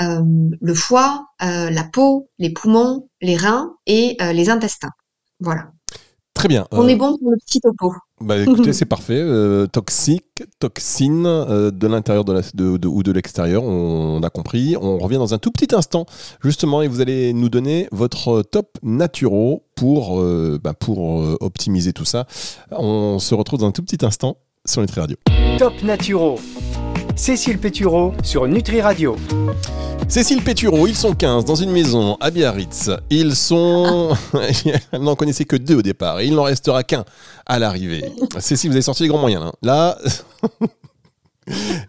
Euh, 0.00 0.22
le 0.60 0.74
foie, 0.74 1.26
euh, 1.42 1.70
la 1.70 1.84
peau, 1.84 2.30
les 2.38 2.50
poumons, 2.50 3.08
les 3.20 3.36
reins 3.36 3.74
et 3.86 4.16
les 4.20 4.50
intestins. 4.50 4.92
Voilà. 5.40 5.70
Très 6.34 6.48
bien. 6.48 6.66
On 6.70 6.88
est 6.88 6.96
bon 6.96 7.16
pour 7.18 7.30
le 7.30 7.36
petit 7.38 7.60
topo. 7.60 7.94
Bah, 8.20 8.38
écoutez, 8.42 8.72
c'est 8.72 8.86
parfait. 8.86 9.22
toxique, 9.72 10.44
toxine, 10.58 11.24
de 11.24 11.86
l'intérieur 11.86 12.24
de 12.24 12.36
de, 12.54 12.88
ou 12.88 13.02
de 13.02 13.12
l'extérieur, 13.12 13.62
on, 13.64 14.22
a 14.22 14.30
compris. 14.30 14.76
On 14.80 14.98
revient 14.98 15.18
dans 15.18 15.34
un 15.34 15.38
tout 15.38 15.50
petit 15.50 15.74
instant, 15.74 16.06
justement, 16.42 16.82
et 16.82 16.88
vous 16.88 17.00
allez 17.00 17.32
nous 17.32 17.48
donner 17.48 17.88
votre 17.92 18.42
top 18.42 18.78
naturo 18.82 19.64
pour, 19.74 20.22
bah, 20.62 20.74
pour 20.74 21.36
optimiser 21.40 21.92
tout 21.92 22.04
ça. 22.04 22.26
On 22.70 23.18
se 23.18 23.34
retrouve 23.34 23.60
dans 23.60 23.66
un 23.66 23.72
tout 23.72 23.82
petit 23.82 24.04
instant 24.04 24.38
sur 24.64 24.80
Nutri 24.80 25.00
Radio. 25.00 25.16
Top 25.58 25.82
Naturo. 25.82 26.38
Cécile 27.16 27.58
Pétureau 27.58 28.12
sur 28.22 28.46
Nutri 28.46 28.82
Radio. 28.82 29.16
Cécile 30.06 30.44
Pétureau, 30.44 30.86
ils 30.86 30.94
sont 30.94 31.14
15 31.14 31.46
dans 31.46 31.54
une 31.54 31.70
maison 31.70 32.16
à 32.20 32.30
Biarritz. 32.30 32.90
Ils 33.08 33.34
sont. 33.34 34.14
Elle 34.34 34.80
n'en 35.00 35.16
connaissait 35.16 35.46
que 35.46 35.56
deux 35.56 35.76
au 35.76 35.82
départ 35.82 36.20
et 36.20 36.26
il 36.26 36.34
n'en 36.34 36.42
restera 36.42 36.84
qu'un 36.84 37.06
à 37.46 37.58
l'arrivée. 37.58 38.04
Cécile, 38.38 38.68
vous 38.68 38.76
avez 38.76 38.82
sorti 38.82 39.04
les 39.04 39.08
grands 39.08 39.18
moyens. 39.18 39.50
Là. 39.62 39.96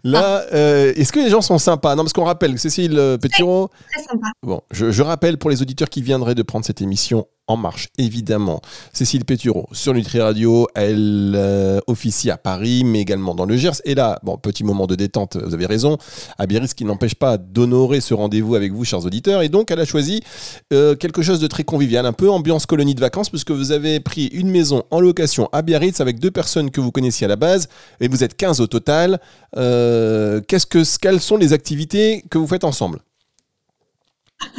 Là, 0.04 0.44
euh, 0.54 0.92
est-ce 0.96 1.12
que 1.12 1.18
les 1.18 1.30
gens 1.30 1.42
sont 1.42 1.58
sympas? 1.58 1.94
Non, 1.96 2.04
parce 2.04 2.12
qu'on 2.12 2.24
rappelle, 2.24 2.58
Cécile 2.58 2.96
euh, 2.96 3.18
Pétureau. 3.18 3.70
Très 3.92 4.04
sympa. 4.04 4.28
Bon, 4.42 4.62
je, 4.70 4.92
je 4.92 5.02
rappelle 5.02 5.36
pour 5.36 5.50
les 5.50 5.60
auditeurs 5.60 5.90
qui 5.90 6.00
viendraient 6.00 6.36
de 6.36 6.42
prendre 6.42 6.64
cette 6.64 6.80
émission 6.80 7.26
en 7.48 7.56
marche, 7.56 7.88
évidemment. 7.98 8.60
Cécile 8.92 9.24
Pétureau 9.24 9.66
sur 9.72 9.94
Nutri 9.94 10.20
Radio, 10.20 10.68
elle 10.74 11.32
euh, 11.34 11.80
officie 11.86 12.30
à 12.30 12.36
Paris, 12.36 12.84
mais 12.84 13.00
également 13.00 13.34
dans 13.34 13.46
le 13.46 13.56
Gers. 13.56 13.80
Et 13.84 13.94
là, 13.94 14.18
bon, 14.22 14.36
petit 14.36 14.64
moment 14.64 14.86
de 14.86 14.94
détente, 14.94 15.36
vous 15.36 15.54
avez 15.54 15.66
raison, 15.66 15.96
à 16.38 16.46
Biarritz, 16.46 16.74
qui 16.74 16.84
n'empêche 16.84 17.14
pas 17.14 17.38
d'honorer 17.38 18.00
ce 18.00 18.14
rendez-vous 18.14 18.54
avec 18.54 18.72
vous, 18.72 18.84
chers 18.84 19.04
auditeurs. 19.04 19.42
Et 19.42 19.48
donc, 19.48 19.70
elle 19.70 19.80
a 19.80 19.86
choisi 19.86 20.22
euh, 20.72 20.94
quelque 20.94 21.22
chose 21.22 21.40
de 21.40 21.46
très 21.46 21.64
convivial, 21.64 22.06
un 22.06 22.12
peu 22.12 22.30
ambiance 22.30 22.66
colonie 22.66 22.94
de 22.94 23.00
vacances, 23.00 23.30
puisque 23.30 23.50
vous 23.50 23.72
avez 23.72 23.98
pris 24.00 24.26
une 24.26 24.50
maison 24.50 24.84
en 24.90 25.00
location 25.00 25.48
à 25.52 25.62
Biarritz 25.62 26.00
avec 26.00 26.20
deux 26.20 26.30
personnes 26.30 26.70
que 26.70 26.80
vous 26.80 26.92
connaissiez 26.92 27.24
à 27.24 27.28
la 27.28 27.36
base, 27.36 27.68
et 28.00 28.08
vous 28.08 28.22
êtes 28.22 28.36
15 28.36 28.60
au 28.60 28.66
total. 28.66 29.20
Euh, 29.56 30.40
qu'est-ce 30.46 30.66
que, 30.66 30.82
quelles 31.00 31.20
sont 31.20 31.38
les 31.38 31.54
activités 31.54 32.24
que 32.30 32.36
vous 32.36 32.46
faites 32.46 32.64
ensemble? 32.64 33.00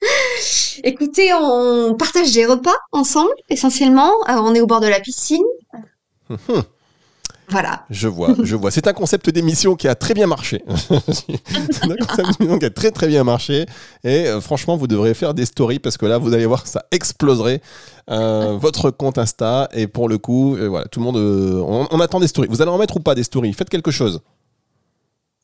Écoutez, 0.84 1.32
on 1.34 1.94
partage 1.94 2.32
des 2.32 2.46
repas 2.46 2.76
ensemble, 2.92 3.32
essentiellement. 3.48 4.12
Euh, 4.28 4.34
on 4.36 4.54
est 4.54 4.60
au 4.60 4.66
bord 4.66 4.80
de 4.80 4.88
la 4.88 5.00
piscine. 5.00 5.44
Voilà. 7.50 7.84
Je 7.90 8.06
vois, 8.06 8.34
je 8.42 8.54
vois. 8.54 8.70
C'est 8.70 8.86
un 8.86 8.92
concept 8.92 9.28
d'émission 9.28 9.74
qui 9.74 9.88
a 9.88 9.96
très 9.96 10.14
bien 10.14 10.28
marché. 10.28 10.62
C'est 10.88 11.90
un 11.90 11.96
concept 11.96 12.38
d'émission 12.38 12.58
qui 12.58 12.64
a 12.64 12.70
très 12.70 12.92
très 12.92 13.08
bien 13.08 13.24
marché. 13.24 13.66
Et 14.04 14.28
euh, 14.28 14.40
franchement, 14.40 14.76
vous 14.76 14.86
devrez 14.86 15.14
faire 15.14 15.34
des 15.34 15.46
stories 15.46 15.80
parce 15.80 15.96
que 15.96 16.06
là, 16.06 16.18
vous 16.18 16.32
allez 16.32 16.46
voir, 16.46 16.68
ça 16.68 16.84
exploserait 16.92 17.60
euh, 18.08 18.56
votre 18.60 18.90
compte 18.90 19.18
Insta. 19.18 19.68
Et 19.72 19.88
pour 19.88 20.08
le 20.08 20.18
coup, 20.18 20.56
voilà, 20.56 20.86
tout 20.86 21.00
le 21.00 21.04
monde, 21.04 21.16
on, 21.16 21.88
on, 21.90 22.00
attend 22.00 22.20
des 22.20 22.28
stories. 22.28 22.48
Vous 22.48 22.62
allez 22.62 22.70
en 22.70 22.78
mettre 22.78 22.98
ou 22.98 23.00
pas 23.00 23.16
des 23.16 23.24
stories? 23.24 23.52
Faites 23.52 23.68
quelque 23.68 23.90
chose. 23.90 24.20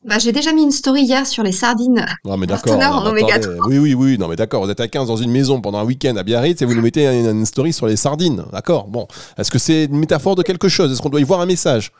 Bah, 0.07 0.19
j'ai 0.19 0.31
déjà 0.31 0.53
mis 0.53 0.63
une 0.63 0.71
story 0.71 1.01
hier 1.01 1.27
sur 1.27 1.43
les 1.43 1.51
sardines. 1.51 2.05
Non, 2.23 2.37
mais 2.37 2.47
d'accord. 2.47 2.79
Oui, 3.67 3.77
oui, 3.77 3.93
oui. 3.93 4.17
Non, 4.17 4.29
mais 4.29 4.37
d'accord. 4.37 4.63
Vous 4.63 4.71
êtes 4.71 4.79
à 4.79 4.87
15 4.87 5.07
dans 5.07 5.17
une 5.17 5.31
maison 5.31 5.59
pendant 5.59 5.79
un 5.79 5.83
week-end 5.83 6.15
à 6.15 6.23
Biarritz 6.23 6.61
et 6.61 6.65
vous 6.65 6.75
nous 6.75 6.81
mettez 6.81 7.05
une, 7.05 7.45
story 7.45 7.73
sur 7.73 7.87
les 7.87 7.97
sardines. 7.97 8.45
D'accord. 8.53 8.87
Bon. 8.87 9.05
Est-ce 9.37 9.51
que 9.51 9.59
c'est 9.59 9.83
une 9.85 9.99
métaphore 9.99 10.35
de 10.35 10.43
quelque 10.43 10.69
chose? 10.69 10.93
Est-ce 10.93 11.01
qu'on 11.01 11.09
doit 11.09 11.19
y 11.19 11.25
voir 11.25 11.41
un 11.41 11.45
message? 11.45 11.91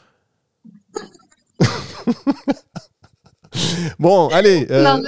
Bon, 4.00 4.28
allez. 4.28 4.68
Euh, 4.70 5.02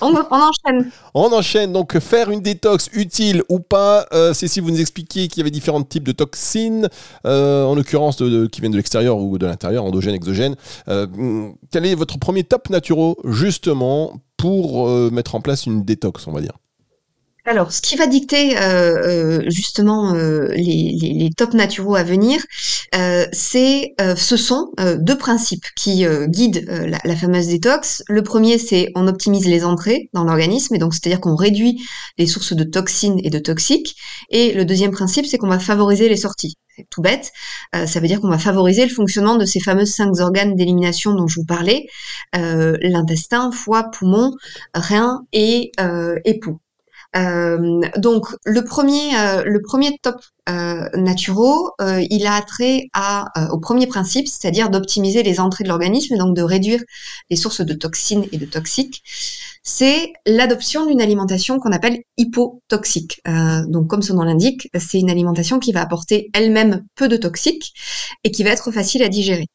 on, 0.00 0.14
enchaîne. 0.14 0.90
On 1.14 1.32
enchaîne. 1.32 1.72
Donc, 1.72 1.98
faire 1.98 2.30
une 2.30 2.40
détox 2.40 2.90
utile 2.92 3.42
ou 3.48 3.60
pas. 3.60 4.06
Euh, 4.12 4.32
c'est 4.34 4.48
si 4.48 4.60
vous 4.60 4.70
nous 4.70 4.80
expliquiez 4.80 5.28
qu'il 5.28 5.38
y 5.38 5.40
avait 5.42 5.50
différents 5.50 5.82
types 5.82 6.04
de 6.04 6.12
toxines, 6.12 6.88
euh, 7.26 7.64
en 7.64 7.74
l'occurrence 7.74 8.16
qui 8.16 8.60
viennent 8.60 8.72
de 8.72 8.76
l'extérieur 8.76 9.18
ou 9.18 9.38
de 9.38 9.46
l'intérieur, 9.46 9.84
endogène, 9.84 10.14
exogène. 10.14 10.56
Euh, 10.88 11.06
quel 11.70 11.86
est 11.86 11.94
votre 11.94 12.18
premier 12.18 12.44
top 12.44 12.70
naturel, 12.70 13.14
justement, 13.24 14.20
pour 14.36 14.88
mettre 15.10 15.34
en 15.34 15.40
place 15.40 15.66
une 15.66 15.84
détox, 15.84 16.26
on 16.26 16.32
va 16.32 16.40
dire? 16.40 16.52
Alors, 17.44 17.72
ce 17.72 17.80
qui 17.80 17.96
va 17.96 18.06
dicter 18.06 18.58
euh, 18.58 19.40
euh, 19.40 19.42
justement 19.48 20.14
euh, 20.14 20.48
les, 20.48 20.94
les, 21.00 21.14
les, 21.14 21.30
top 21.30 21.54
naturaux 21.54 21.94
à 21.94 22.02
venir, 22.02 22.42
c'est, 23.32 23.94
ce 24.16 24.36
sont 24.36 24.72
deux 24.98 25.16
principes 25.16 25.64
qui 25.76 26.04
guident 26.26 26.64
la, 26.68 26.98
la, 27.02 27.16
fameuse 27.16 27.46
détox. 27.48 28.02
Le 28.08 28.22
premier, 28.22 28.58
c'est 28.58 28.90
on 28.94 29.06
optimise 29.06 29.46
les 29.46 29.64
entrées 29.64 30.10
dans 30.12 30.24
l'organisme, 30.24 30.74
et 30.74 30.78
donc 30.78 30.94
c'est-à-dire 30.94 31.20
qu'on 31.20 31.36
réduit 31.36 31.80
les 32.18 32.26
sources 32.26 32.54
de 32.54 32.64
toxines 32.64 33.20
et 33.22 33.30
de 33.30 33.38
toxiques. 33.38 33.94
Et 34.30 34.52
le 34.52 34.64
deuxième 34.64 34.90
principe, 34.90 35.26
c'est 35.26 35.38
qu'on 35.38 35.48
va 35.48 35.58
favoriser 35.58 36.08
les 36.08 36.16
sorties. 36.16 36.56
C'est 36.76 36.86
tout 36.90 37.02
bête. 37.02 37.32
ça 37.72 38.00
veut 38.00 38.08
dire 38.08 38.20
qu'on 38.20 38.30
va 38.30 38.38
favoriser 38.38 38.84
le 38.84 38.92
fonctionnement 38.92 39.36
de 39.36 39.44
ces 39.44 39.60
fameuses 39.60 39.94
cinq 39.94 40.18
organes 40.18 40.54
d'élimination 40.54 41.14
dont 41.14 41.28
je 41.28 41.40
vous 41.40 41.46
parlais 41.46 41.86
l'intestin, 42.34 43.52
foie, 43.52 43.90
poumon, 43.90 44.32
rein 44.74 45.22
et 45.32 45.72
époux. 46.24 46.58
Donc 47.14 48.26
le 48.44 48.64
premier, 48.64 49.10
le 49.44 49.60
premier 49.62 49.98
top 50.02 50.16
naturaux, 50.94 51.70
il 51.80 52.26
a 52.26 52.40
trait 52.42 52.88
au 53.50 53.58
premier 53.58 53.86
principe, 53.86 54.28
c'est-à-dire 54.28 54.70
d'optimiser 54.70 55.22
les 55.22 55.40
entrées 55.40 55.64
de 55.64 55.68
l'organisme 55.68 56.16
donc 56.16 56.36
de 56.36 56.42
réduire 56.42 56.82
les 57.30 57.36
sources 57.36 57.60
de 57.60 57.74
toxines 57.74 58.26
et 58.32 58.38
de 58.38 58.46
toxiques 58.46 59.02
c'est 59.68 60.14
l'adoption 60.26 60.86
d'une 60.86 61.02
alimentation 61.02 61.60
qu'on 61.60 61.72
appelle 61.72 61.98
hypotoxique. 62.16 63.20
Euh, 63.28 63.66
donc, 63.66 63.86
comme 63.88 64.00
son 64.00 64.14
nom 64.14 64.22
l'indique, 64.22 64.70
c'est 64.74 64.98
une 64.98 65.10
alimentation 65.10 65.58
qui 65.58 65.72
va 65.72 65.82
apporter 65.82 66.30
elle-même 66.32 66.86
peu 66.94 67.06
de 67.06 67.18
toxiques 67.18 67.74
et 68.24 68.30
qui 68.30 68.44
va 68.44 68.50
être 68.50 68.70
facile 68.70 69.02
à 69.02 69.08
digérer. 69.08 69.46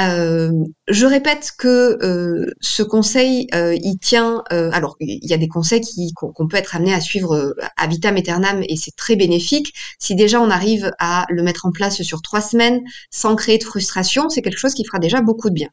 Euh, 0.00 0.50
je 0.88 1.06
répète 1.06 1.52
que 1.58 1.98
euh, 2.02 2.50
ce 2.60 2.82
conseil, 2.82 3.48
il 3.52 3.98
tient. 3.98 4.42
alors, 4.50 4.96
il 5.00 5.28
y 5.28 5.34
a 5.34 5.36
des 5.36 5.48
conseils 5.48 5.82
qu'on 6.14 6.48
peut 6.48 6.56
être 6.56 6.76
amené 6.76 6.94
à 6.94 7.00
suivre 7.00 7.54
à 7.76 7.86
vitam 7.86 8.16
aeternam 8.16 8.62
et 8.68 8.76
c'est 8.76 8.96
très 8.96 9.16
bénéfique. 9.16 9.74
Si 9.98 10.14
déjà 10.14 10.40
on 10.40 10.50
arrive 10.50 10.90
à 10.98 11.26
le 11.28 11.42
mettre 11.42 11.66
en 11.66 11.70
place 11.70 12.02
sur 12.02 12.22
trois 12.22 12.40
semaines 12.40 12.80
sans 13.10 13.36
créer 13.36 13.58
de 13.58 13.64
frustration, 13.64 14.28
c'est 14.28 14.42
quelque 14.42 14.58
chose 14.58 14.74
qui 14.74 14.84
fera 14.84 14.98
déjà 14.98 15.20
beaucoup 15.20 15.50
de 15.50 15.54
bien. 15.54 15.68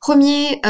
premier 0.00 0.60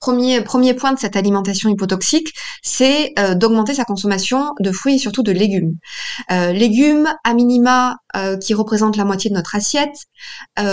Premier, 0.00 0.42
point 0.74 0.94
de 0.94 0.98
cette 0.98 1.14
alimentation 1.14 1.68
hypotoxique, 1.68 2.32
c'est 2.62 3.12
euh, 3.18 3.34
d'augmenter 3.34 3.74
sa 3.74 3.84
consommation 3.84 4.54
de 4.58 4.72
fruits 4.72 4.94
et 4.94 4.98
surtout 4.98 5.22
de 5.22 5.30
légumes. 5.30 5.76
Euh, 6.30 6.52
légumes, 6.52 7.06
à 7.22 7.34
minima, 7.34 7.98
euh, 8.16 8.38
qui 8.38 8.54
représentent 8.54 8.96
la 8.96 9.04
moitié 9.04 9.28
de 9.28 9.34
notre 9.34 9.54
assiette, 9.54 9.94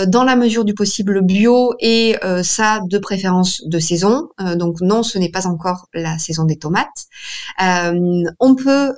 dans 0.06 0.24
la 0.24 0.36
mesure 0.36 0.64
du 0.64 0.74
possible 0.74 1.22
bio 1.22 1.72
et 1.80 2.16
ça 2.42 2.80
de 2.86 2.98
préférence 2.98 3.62
de 3.64 3.78
saison. 3.78 4.28
donc 4.56 4.80
non, 4.82 5.02
ce 5.02 5.18
n'est 5.18 5.30
pas 5.30 5.46
encore 5.46 5.86
la 5.94 6.18
saison 6.18 6.44
des 6.44 6.56
tomates. 6.56 7.06
on 7.58 8.54
peut 8.54 8.92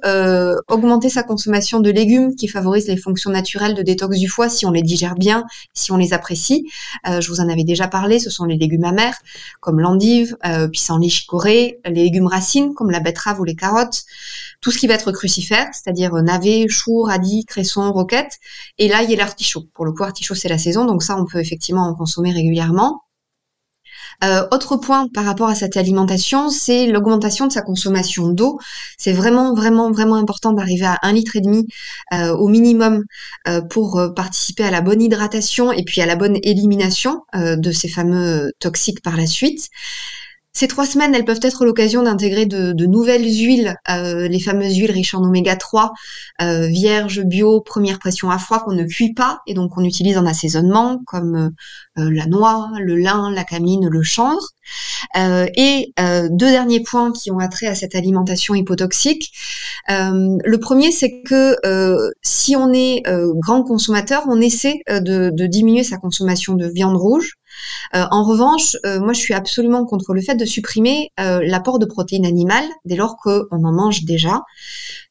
augmenter 0.68 1.08
sa 1.08 1.22
consommation 1.22 1.78
de 1.78 1.90
légumes 1.90 2.34
qui 2.34 2.48
favorisent 2.48 2.88
les 2.88 2.96
fonctions 2.96 3.30
naturelles 3.30 3.74
de 3.74 3.82
détox 3.82 4.18
du 4.18 4.28
foie 4.28 4.48
si 4.48 4.66
on 4.66 4.72
les 4.72 4.82
digère 4.82 5.14
bien, 5.14 5.44
si 5.74 5.92
on 5.92 5.96
les 5.96 6.12
apprécie. 6.12 6.68
je 7.06 7.28
vous 7.28 7.40
en 7.40 7.48
avais 7.48 7.64
déjà 7.64 7.86
parlé, 7.86 8.18
ce 8.18 8.30
sont 8.30 8.44
les 8.44 8.56
légumes 8.56 8.84
amers 8.84 9.18
comme 9.60 9.78
l'endive, 9.78 10.19
euh, 10.46 10.68
pissenlit 10.68 11.10
chicorée, 11.10 11.80
les 11.84 12.04
légumes 12.04 12.26
racines 12.26 12.74
comme 12.74 12.90
la 12.90 13.00
betterave 13.00 13.40
ou 13.40 13.44
les 13.44 13.54
carottes, 13.54 14.04
tout 14.60 14.70
ce 14.70 14.78
qui 14.78 14.86
va 14.86 14.94
être 14.94 15.12
crucifère, 15.12 15.68
c'est-à-dire 15.72 16.14
euh, 16.14 16.22
navet, 16.22 16.66
chou, 16.68 17.02
radis, 17.02 17.44
cresson, 17.44 17.92
roquette. 17.92 18.38
Et 18.78 18.88
là, 18.88 19.02
il 19.02 19.10
y 19.10 19.14
a 19.14 19.16
l'artichaut. 19.16 19.64
Pour 19.74 19.84
le 19.84 19.92
coup, 19.92 20.02
artichaut, 20.02 20.34
c'est 20.34 20.48
la 20.48 20.58
saison, 20.58 20.84
donc 20.84 21.02
ça, 21.02 21.16
on 21.16 21.24
peut 21.24 21.38
effectivement 21.38 21.86
en 21.86 21.94
consommer 21.94 22.32
régulièrement. 22.32 23.02
Euh, 24.24 24.46
autre 24.50 24.76
point 24.76 25.08
par 25.08 25.24
rapport 25.24 25.48
à 25.48 25.54
cette 25.54 25.76
alimentation, 25.76 26.50
c'est 26.50 26.86
l'augmentation 26.86 27.46
de 27.46 27.52
sa 27.52 27.62
consommation 27.62 28.28
d'eau. 28.28 28.58
C'est 28.98 29.12
vraiment, 29.12 29.54
vraiment, 29.54 29.90
vraiment 29.90 30.16
important 30.16 30.52
d'arriver 30.52 30.86
à 30.86 30.98
un 31.02 31.12
litre 31.12 31.36
et 31.36 31.40
demi 31.40 31.66
euh, 32.12 32.32
au 32.34 32.48
minimum 32.48 33.04
euh, 33.48 33.60
pour 33.60 34.00
participer 34.14 34.64
à 34.64 34.70
la 34.70 34.80
bonne 34.80 35.02
hydratation 35.02 35.72
et 35.72 35.84
puis 35.84 36.00
à 36.00 36.06
la 36.06 36.16
bonne 36.16 36.38
élimination 36.42 37.22
de 37.34 37.72
ces 37.72 37.88
fameux 37.88 38.52
toxiques 38.58 39.02
par 39.02 39.16
la 39.16 39.26
suite. 39.26 39.68
Ces 40.52 40.66
trois 40.66 40.84
semaines, 40.84 41.14
elles 41.14 41.24
peuvent 41.24 41.40
être 41.42 41.64
l'occasion 41.64 42.02
d'intégrer 42.02 42.44
de, 42.44 42.84
nouvelles 42.84 43.24
huiles, 43.24 43.76
euh, 43.88 44.26
les 44.26 44.40
fameuses 44.40 44.76
huiles 44.76 44.90
riches 44.90 45.14
en 45.14 45.22
oméga 45.22 45.54
3, 45.54 45.92
euh, 46.42 46.66
vierges, 46.66 47.22
bio, 47.22 47.60
première 47.60 48.00
pression 48.00 48.30
à 48.30 48.38
froid 48.38 48.58
qu'on 48.58 48.72
ne 48.72 48.82
cuit 48.82 49.14
pas 49.14 49.42
et 49.46 49.54
donc 49.54 49.72
qu'on 49.72 49.84
utilise 49.84 50.18
en 50.18 50.26
assaisonnement, 50.26 51.00
comme 51.06 51.52
euh, 51.98 52.10
la 52.10 52.26
noix, 52.26 52.68
le 52.80 52.96
lin, 52.96 53.30
la 53.30 53.44
camine, 53.44 53.88
le 53.88 54.02
chanvre. 54.02 54.48
et 55.16 55.92
deux 55.96 56.50
derniers 56.50 56.80
points 56.80 57.12
qui 57.12 57.30
ont 57.30 57.38
attrait 57.38 57.66
à 57.66 57.76
cette 57.76 57.94
alimentation 57.94 58.54
hypotoxique. 58.54 59.32
le 59.88 60.56
premier, 60.56 60.90
c'est 60.90 61.22
que 61.22 61.56
si 62.22 62.56
on 62.56 62.72
est 62.72 63.02
grand 63.36 63.62
consommateur, 63.62 64.24
on 64.28 64.40
essaie 64.40 64.80
de 64.88 65.46
diminuer 65.46 65.84
sa 65.84 65.96
consommation 65.96 66.54
de 66.54 66.66
viande 66.66 66.96
rouge. 66.96 67.36
Euh, 67.94 68.04
en 68.10 68.24
revanche, 68.24 68.76
euh, 68.86 69.00
moi, 69.00 69.12
je 69.12 69.20
suis 69.20 69.34
absolument 69.34 69.84
contre 69.84 70.14
le 70.14 70.20
fait 70.20 70.34
de 70.34 70.44
supprimer 70.44 71.10
euh, 71.18 71.40
l'apport 71.44 71.78
de 71.78 71.86
protéines 71.86 72.26
animales 72.26 72.68
dès 72.84 72.96
lors 72.96 73.16
qu'on 73.16 73.46
en 73.50 73.72
mange 73.72 74.04
déjà. 74.04 74.42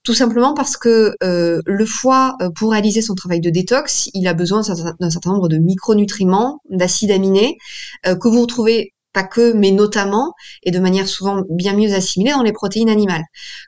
Tout 0.03 0.13
simplement 0.13 0.53
parce 0.53 0.77
que 0.77 1.15
le 1.22 1.86
foie, 1.86 2.38
pour 2.55 2.72
réaliser 2.72 3.01
son 3.01 3.15
travail 3.15 3.41
de 3.41 3.50
détox, 3.50 4.10
il 4.13 4.27
a 4.27 4.34
besoin 4.34 4.62
d'un 5.00 5.10
certain 5.10 5.31
nombre 5.31 5.50
de 5.50 5.58
micronutriments, 5.58 6.62
d'acides 6.69 7.12
aminés, 7.12 7.58
que 8.05 8.27
vous 8.27 8.41
retrouvez 8.41 8.93
pas 9.12 9.24
que, 9.24 9.51
mais 9.53 9.72
notamment, 9.72 10.34
et 10.63 10.72
de 10.72 10.79
manière 10.79 11.08
souvent 11.08 11.43
bien 11.50 11.74
mieux 11.74 11.93
assimilée 11.93 12.31
dans 12.31 12.43
les 12.43 12.53
protéines 12.53 12.89
animales, 12.89 13.24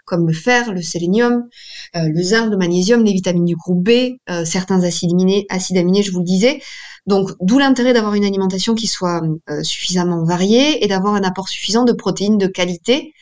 comme 0.06 0.25
le 0.25 0.34
fer, 0.34 0.72
le 0.72 0.82
sélénium, 0.82 1.48
le 1.94 2.24
zinc, 2.24 2.50
le 2.50 2.58
magnésium, 2.58 3.04
les 3.04 3.13
vitamines 3.13 3.46
du 3.46 3.56
groupe 3.56 3.84
B, 3.84 4.16
certains 4.46 4.84
acides 4.84 5.12
aminés, 5.12 5.46
acides 5.50 5.78
aminés, 5.78 6.01
je 6.01 6.12
vous 6.12 6.20
le 6.20 6.25
disais, 6.25 6.62
donc, 7.08 7.31
d'où 7.41 7.58
l'intérêt 7.58 7.93
d'avoir 7.93 8.13
une 8.13 8.25
alimentation 8.25 8.75
qui 8.75 8.88
soit 8.88 9.22
euh, 9.50 9.63
suffisamment 9.63 10.24
variée 10.24 10.84
et 10.84 10.88
d'avoir 10.88 11.15
un 11.15 11.24
apport 11.24 11.50
suffisant 11.50 11.84
de 11.84 11.93
protéines 11.93 12.38
de 12.38 12.48
qualité. 12.48 13.13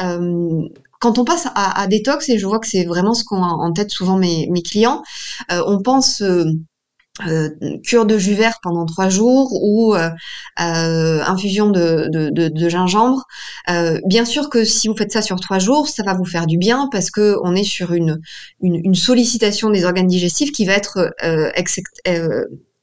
Euh, 0.00 0.62
quand 1.00 1.18
on 1.18 1.24
passe 1.24 1.48
à, 1.54 1.86
détox, 1.86 2.28
et 2.30 2.38
je 2.38 2.46
vois 2.46 2.58
que 2.58 2.66
c'est 2.66 2.84
vraiment 2.84 3.12
ce 3.12 3.24
qu'ont 3.24 3.42
en 3.42 3.72
tête 3.72 3.90
souvent 3.90 4.16
mes, 4.16 4.48
clients, 4.62 5.02
euh, 5.52 5.62
on 5.66 5.82
pense 5.82 6.22
cure 7.84 8.06
de 8.06 8.18
jus 8.18 8.34
vert 8.34 8.58
pendant 8.62 8.86
trois 8.86 9.10
jours 9.10 9.52
ou 9.52 9.94
infusion 10.56 11.68
de, 11.68 12.68
gingembre. 12.68 13.24
bien 14.06 14.24
sûr 14.24 14.48
que 14.48 14.64
si 14.64 14.88
vous 14.88 14.96
faites 14.96 15.12
ça 15.12 15.20
sur 15.20 15.38
trois 15.40 15.58
jours, 15.58 15.88
ça 15.88 16.02
va 16.04 16.14
vous 16.14 16.24
faire 16.24 16.46
du 16.46 16.56
bien 16.56 16.88
parce 16.90 17.10
que 17.10 17.36
on 17.42 17.54
est 17.54 17.64
sur 17.64 17.92
une, 17.92 18.20
une, 18.62 18.94
sollicitation 18.94 19.68
des 19.68 19.84
organes 19.84 20.06
digestifs 20.06 20.52
qui 20.52 20.64
va 20.64 20.72
être 20.72 21.12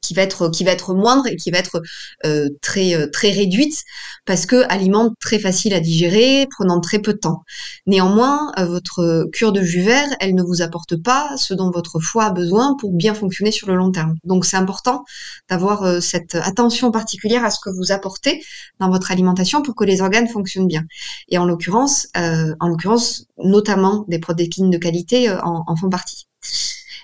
qui 0.02 0.14
va 0.14 0.22
être 0.22 0.48
qui 0.48 0.64
va 0.64 0.72
être 0.72 0.94
moindre 0.94 1.26
et 1.26 1.36
qui 1.36 1.50
va 1.50 1.58
être 1.58 1.80
euh, 2.26 2.48
très 2.60 2.94
euh, 2.94 3.06
très 3.10 3.30
réduite 3.30 3.84
parce 4.26 4.44
que 4.44 4.64
alimente 4.68 5.14
très 5.20 5.38
facile 5.38 5.72
à 5.72 5.80
digérer, 5.80 6.46
prenant 6.50 6.80
très 6.80 6.98
peu 6.98 7.14
de 7.14 7.18
temps. 7.18 7.44
Néanmoins, 7.86 8.52
euh, 8.58 8.66
votre 8.66 9.28
cure 9.32 9.52
de 9.52 9.62
jus 9.62 9.82
vert, 9.82 10.08
elle 10.20 10.34
ne 10.34 10.42
vous 10.42 10.60
apporte 10.60 10.96
pas 10.96 11.34
ce 11.36 11.54
dont 11.54 11.70
votre 11.70 12.00
foie 12.00 12.24
a 12.26 12.30
besoin 12.30 12.76
pour 12.78 12.92
bien 12.92 13.14
fonctionner 13.14 13.52
sur 13.52 13.68
le 13.68 13.76
long 13.76 13.92
terme. 13.92 14.16
Donc 14.24 14.44
c'est 14.44 14.56
important 14.56 15.04
d'avoir 15.48 16.02
cette 16.02 16.34
attention 16.34 16.90
particulière 16.90 17.44
à 17.44 17.50
ce 17.50 17.58
que 17.62 17.70
vous 17.70 17.92
apportez 17.92 18.44
dans 18.80 18.90
votre 18.90 19.10
alimentation 19.12 19.62
pour 19.62 19.74
que 19.74 19.84
les 19.84 20.02
organes 20.02 20.28
fonctionnent 20.28 20.66
bien. 20.66 20.84
Et 21.28 21.38
en 21.38 21.44
l'occurrence, 21.44 22.08
en 22.14 22.68
l'occurrence, 22.68 23.26
notamment 23.38 24.04
des 24.08 24.18
protéines 24.18 24.70
de 24.70 24.78
qualité 24.78 25.30
en, 25.30 25.64
en 25.66 25.76
font 25.76 25.88
partie. 25.88 26.26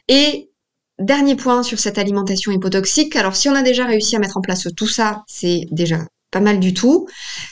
Et 0.08 0.50
Dernier 0.98 1.36
point 1.36 1.62
sur 1.62 1.78
cette 1.78 1.96
alimentation 1.96 2.50
hypotoxique. 2.50 3.14
Alors, 3.14 3.36
si 3.36 3.48
on 3.48 3.54
a 3.54 3.62
déjà 3.62 3.86
réussi 3.86 4.16
à 4.16 4.18
mettre 4.18 4.36
en 4.36 4.40
place 4.40 4.66
tout 4.76 4.88
ça, 4.88 5.22
c'est 5.28 5.62
déjà 5.70 5.98
pas 6.30 6.40
mal 6.40 6.58
du 6.60 6.74
tout. 6.74 7.06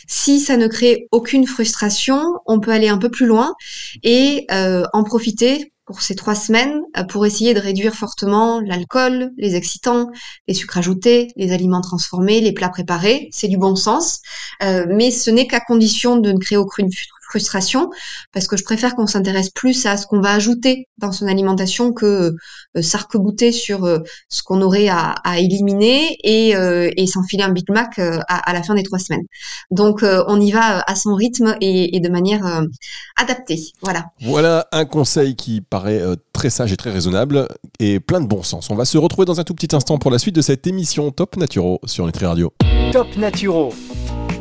Si 0.06 0.40
ça 0.40 0.56
ne 0.56 0.66
crée 0.66 1.06
aucune 1.12 1.46
frustration, 1.46 2.20
on 2.46 2.60
peut 2.60 2.72
aller 2.72 2.88
un 2.88 2.98
peu 2.98 3.08
plus 3.08 3.26
loin 3.26 3.54
et 4.02 4.46
euh, 4.50 4.84
en 4.92 5.04
profiter 5.04 5.72
pour 5.86 6.02
ces 6.02 6.16
trois 6.16 6.34
semaines 6.34 6.82
euh, 6.98 7.04
pour 7.04 7.24
essayer 7.24 7.54
de 7.54 7.60
réduire 7.60 7.94
fortement 7.94 8.60
l'alcool, 8.60 9.30
les 9.38 9.54
excitants, 9.54 10.10
les 10.48 10.54
sucres 10.54 10.78
ajoutés, 10.78 11.28
les 11.36 11.52
aliments 11.52 11.80
transformés, 11.80 12.40
les 12.40 12.52
plats 12.52 12.68
préparés. 12.68 13.28
C'est 13.30 13.48
du 13.48 13.56
bon 13.56 13.76
sens, 13.76 14.20
euh, 14.62 14.86
mais 14.88 15.10
ce 15.10 15.30
n'est 15.30 15.46
qu'à 15.46 15.60
condition 15.60 16.16
de 16.16 16.32
ne 16.32 16.38
créer 16.38 16.58
aucune 16.58 16.90
frustration, 17.28 17.90
parce 18.32 18.46
que 18.46 18.56
je 18.56 18.64
préfère 18.64 18.94
qu'on 18.94 19.06
s'intéresse 19.06 19.50
plus 19.50 19.86
à 19.86 19.96
ce 19.96 20.06
qu'on 20.06 20.20
va 20.20 20.32
ajouter 20.32 20.88
dans 20.98 21.12
son 21.12 21.26
alimentation 21.26 21.92
que 21.92 22.34
euh, 22.76 22.82
s'arc-bouter 22.82 23.52
sur 23.52 23.84
euh, 23.84 23.98
ce 24.28 24.42
qu'on 24.42 24.62
aurait 24.62 24.88
à, 24.88 25.14
éliminer 25.38 26.16
et, 26.22 26.56
euh, 26.56 26.90
et 26.96 27.06
s'enfiler 27.06 27.42
un 27.42 27.50
Big 27.50 27.68
Mac 27.70 27.98
euh, 27.98 28.18
à, 28.28 28.52
la 28.52 28.62
fin 28.62 28.74
des 28.74 28.82
trois 28.82 28.98
semaines. 28.98 29.24
Donc 29.70 30.02
on 30.02 30.40
y 30.40 30.52
va 30.52 30.80
à 30.86 30.94
son 30.94 31.14
rythme 31.14 31.56
et, 31.60 31.96
et 31.96 32.00
de 32.00 32.08
manière 32.08 32.62
adaptée. 33.16 33.60
Voilà. 33.82 34.06
Voilà 34.20 34.66
un 34.72 34.84
conseil 34.84 35.36
qui 35.36 35.60
paraît 35.60 36.02
très 36.32 36.50
sage 36.50 36.72
et 36.72 36.76
très 36.76 36.90
raisonnable 36.90 37.48
et 37.78 38.00
plein 38.00 38.20
de 38.20 38.26
bon 38.26 38.42
sens. 38.42 38.70
On 38.70 38.74
va 38.74 38.84
se 38.84 38.98
retrouver 38.98 39.26
dans 39.26 39.40
un 39.40 39.44
tout 39.44 39.54
petit 39.54 39.74
instant 39.74 39.98
pour 39.98 40.10
la 40.10 40.18
suite 40.18 40.36
de 40.36 40.42
cette 40.42 40.66
émission 40.66 41.10
Top 41.10 41.36
Naturo 41.36 41.80
sur 41.84 42.06
Nutri 42.06 42.26
Radio. 42.26 42.52
Top 42.92 43.16
Naturo 43.16 43.72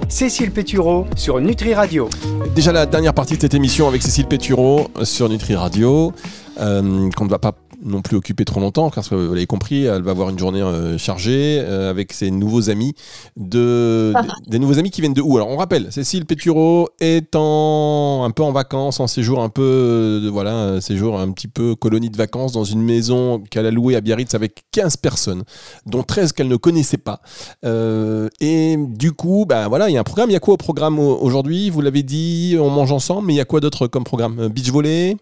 Cécile 0.09 0.51
Pétureau 0.51 1.05
sur 1.15 1.39
Nutri 1.39 1.73
Radio. 1.73 2.09
Déjà 2.55 2.71
la 2.71 2.85
dernière 2.85 3.13
partie 3.13 3.35
de 3.35 3.41
cette 3.41 3.53
émission 3.53 3.87
avec 3.87 4.01
Cécile 4.01 4.27
Pétureau 4.27 4.87
sur 5.03 5.29
Nutri 5.29 5.55
Radio, 5.55 6.13
euh, 6.59 7.09
qu'on 7.15 7.25
ne 7.25 7.29
va 7.29 7.39
pas 7.39 7.53
non 7.85 8.01
plus 8.01 8.17
occuper 8.17 8.45
trop 8.45 8.59
longtemps, 8.59 8.89
car 8.89 9.03
vous 9.03 9.33
l'avez 9.33 9.45
compris, 9.45 9.85
elle 9.85 10.01
va 10.01 10.11
avoir 10.11 10.29
une 10.29 10.39
journée 10.39 10.61
euh, 10.61 10.97
chargée 10.97 11.61
euh, 11.61 11.89
avec 11.89 12.11
ses 12.11 12.31
nouveaux 12.31 12.69
amis, 12.69 12.95
de, 13.37 14.13
des 14.47 14.59
nouveaux 14.59 14.79
amis 14.79 14.89
qui 14.89 15.01
viennent 15.01 15.13
de 15.13 15.21
où? 15.21 15.37
Alors 15.37 15.49
on 15.49 15.57
rappelle, 15.57 15.91
Cécile 15.91 16.25
Pétureau 16.25 16.89
est 16.99 17.35
en, 17.35 18.23
un 18.25 18.31
peu 18.31 18.43
en 18.43 18.51
vacances, 18.51 18.99
en 18.99 19.07
séjour 19.07 19.41
un 19.41 19.49
peu, 19.49 20.21
de, 20.23 20.29
voilà, 20.29 20.55
un 20.55 20.81
séjour 20.81 21.19
un 21.19 21.31
petit 21.31 21.47
peu 21.47 21.75
colonie 21.75 22.09
de 22.09 22.17
vacances 22.17 22.51
dans 22.51 22.63
une 22.63 22.81
maison 22.81 23.41
qu'elle 23.49 23.67
a 23.67 23.71
louée 23.71 23.95
à 23.95 24.01
Biarritz 24.01 24.33
avec 24.33 24.65
15 24.71 24.97
personnes, 24.97 25.43
dont 25.85 26.03
13 26.03 26.33
qu'elle 26.33 26.47
ne 26.47 26.57
connaissait 26.57 26.97
pas. 26.97 27.21
et 27.63 28.77
du 28.77 29.11
coup, 29.11 29.45
ben 29.47 29.67
voilà, 29.67 29.89
il 29.89 29.93
y 29.93 29.97
a 29.97 30.01
un 30.01 30.03
programme. 30.03 30.29
Il 30.29 30.33
y 30.33 30.37
a 30.37 30.39
quoi 30.39 30.55
au 30.55 30.57
programme 30.57 30.99
aujourd'hui? 30.99 31.69
Vous 31.69 31.81
l'avez 31.81 32.03
dit, 32.03 32.57
on 32.59 32.69
mange 32.69 32.91
ensemble, 32.91 33.27
mais 33.27 33.33
il 33.33 33.37
y 33.37 33.41
a 33.41 33.45
quoi 33.45 33.59
d'autre 33.59 33.87
comme 33.87 34.03
programme? 34.03 34.47
Beach 34.47 34.71
volley? 34.71 35.17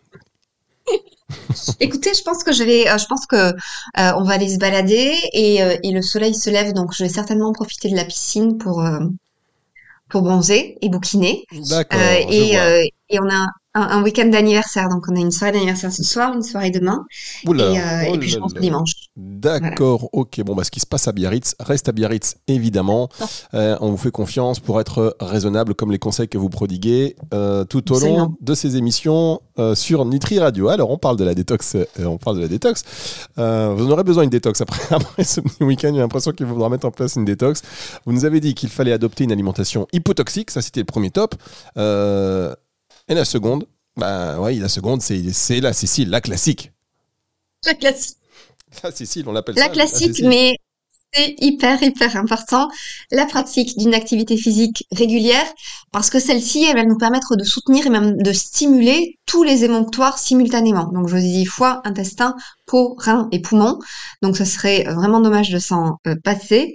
Écoutez, 1.80 2.14
je 2.14 2.24
pense 2.24 2.44
que 2.44 2.52
je 2.52 2.64
vais, 2.64 2.90
euh, 2.90 2.98
je 2.98 3.06
pense 3.06 3.26
que 3.26 3.36
euh, 3.36 3.52
on 3.96 4.24
va 4.24 4.34
aller 4.34 4.50
se 4.50 4.58
balader 4.58 5.16
et, 5.34 5.62
euh, 5.62 5.76
et, 5.84 5.92
le 5.92 6.02
soleil 6.02 6.34
se 6.34 6.50
lève, 6.50 6.74
donc 6.74 6.94
je 6.94 7.04
vais 7.04 7.10
certainement 7.10 7.52
profiter 7.54 7.90
de 7.90 7.96
la 7.96 8.06
piscine 8.06 8.58
pour 8.58 8.84
pour 10.10 10.22
bronzer 10.22 10.78
et 10.82 10.90
bouquiner. 10.90 11.46
D'accord. 11.70 12.00
et, 12.02 12.92
et 13.10 13.20
on 13.20 13.30
a 13.30 13.48
un, 13.76 14.04
week-end 14.04 14.28
d'anniversaire. 14.28 14.90
Donc, 14.90 15.06
on 15.10 15.16
a 15.16 15.20
une 15.20 15.32
soirée 15.32 15.52
d'anniversaire 15.52 15.92
ce 15.92 16.04
soir, 16.04 16.34
une 16.34 16.44
soirée 16.44 16.70
demain. 16.70 17.06
et, 17.46 17.50
euh, 17.50 18.12
oh 18.12 18.18
puis, 18.20 18.30
je 18.30 18.38
pense 18.38 18.54
dimanche. 18.54 18.92
D'accord, 19.16 20.10
ok. 20.14 20.42
Bon, 20.44 20.56
bah, 20.56 20.64
ce 20.64 20.72
qui 20.72 20.80
se 20.80 20.86
passe 20.86 21.08
à 21.08 21.12
Biarritz 21.12 21.56
reste 21.60 21.90
à 21.90 21.92
Biarritz, 21.92 22.36
évidemment. 22.48 23.10
Euh, 23.54 23.76
on 23.82 23.90
vous 23.90 23.98
fait 23.98 24.12
confiance 24.12 24.60
pour 24.60 24.80
être 24.80 25.16
raisonnable 25.20 25.74
comme 25.74 25.92
les 25.92 26.00
conseils 26.00 26.28
que 26.28 26.38
vous 26.38 26.50
prodiguez 26.50 27.16
euh, 27.34 27.64
tout 27.64 27.92
au 27.92 28.00
long 28.00 28.36
de 28.42 28.54
ces 28.54 28.78
émissions 28.78 29.42
sur 29.76 30.06
Nutri 30.06 30.40
Radio. 30.40 30.70
Alors, 30.70 30.92
on 30.92 30.98
parle 30.98 31.18
de 31.18 31.24
la 31.24 31.34
détox. 31.34 31.78
on 32.00 32.18
parle 32.18 32.38
de 32.38 32.42
la 32.42 32.48
détox. 32.48 32.84
vous 33.38 33.42
en 33.44 33.90
aurez 33.90 34.04
besoin 34.04 34.24
d'une 34.24 34.30
détox 34.30 34.62
après, 34.62 34.82
après 34.96 35.24
ce 35.24 35.42
week-end. 35.62 35.92
J'ai 35.94 36.00
l'impression 36.00 36.32
qu'il 36.32 36.46
faudra 36.46 36.70
mettre 36.70 36.86
en 36.86 36.92
place 36.92 37.16
une 37.16 37.26
détox. 37.26 37.62
Vous 38.06 38.14
nous 38.14 38.26
avez 38.26 38.40
dit 38.40 38.54
qu'il 38.54 38.70
fallait 38.70 38.94
adopter 38.94 39.24
une 39.24 39.32
alimentation 39.32 39.88
hypotoxique. 39.94 40.52
Ça, 40.52 40.62
c'était 40.62 40.82
le 40.82 40.86
premier 40.86 41.10
top. 41.10 41.36
Et 43.08 43.16
la 43.16 43.26
seconde, 43.26 43.68
bah 43.96 44.40
ouais, 44.40 44.56
la 44.56 44.70
seconde, 44.70 45.02
c'est 45.02 45.60
la 45.60 45.74
Cécile, 45.74 46.10
la 46.10 46.22
classique. 46.22 46.72
La 47.66 47.74
classique. 47.74 48.18
La 48.84 48.92
Cécile, 48.92 49.28
on 49.28 49.32
l'appelle 49.32 49.56
ça. 49.56 49.68
La 49.68 49.70
classique, 49.70 50.22
mais 50.24 50.56
c'est 51.14 51.36
hyper, 51.40 51.82
hyper 51.84 52.16
important. 52.16 52.70
La 53.12 53.26
pratique 53.26 53.78
d'une 53.78 53.94
activité 53.94 54.38
physique 54.38 54.86
régulière, 54.92 55.46
parce 55.92 56.10
que 56.10 56.20
celle-ci, 56.20 56.64
elle 56.64 56.76
va 56.76 56.86
nous 56.86 56.98
permettre 56.98 57.36
de 57.36 57.44
soutenir 57.44 57.86
et 57.86 57.90
même 57.90 58.18
de 58.18 58.34
stimuler 58.34 59.20
tous 59.26 59.44
les 59.44 59.64
émonctoires 59.64 60.18
simultanément. 60.18 60.92
Donc, 60.92 61.08
je 61.08 61.16
vous 61.16 61.22
dis 61.22 61.46
foie, 61.46 61.82
intestin, 61.86 62.36
peau, 62.66 62.96
rein 62.98 63.28
et 63.32 63.40
poumon. 63.40 63.80
Donc, 64.22 64.38
ce 64.38 64.46
serait 64.46 64.84
vraiment 64.84 65.20
dommage 65.20 65.50
de 65.50 65.60
s'en 65.60 65.98
euh, 66.08 66.16
passer. 66.24 66.74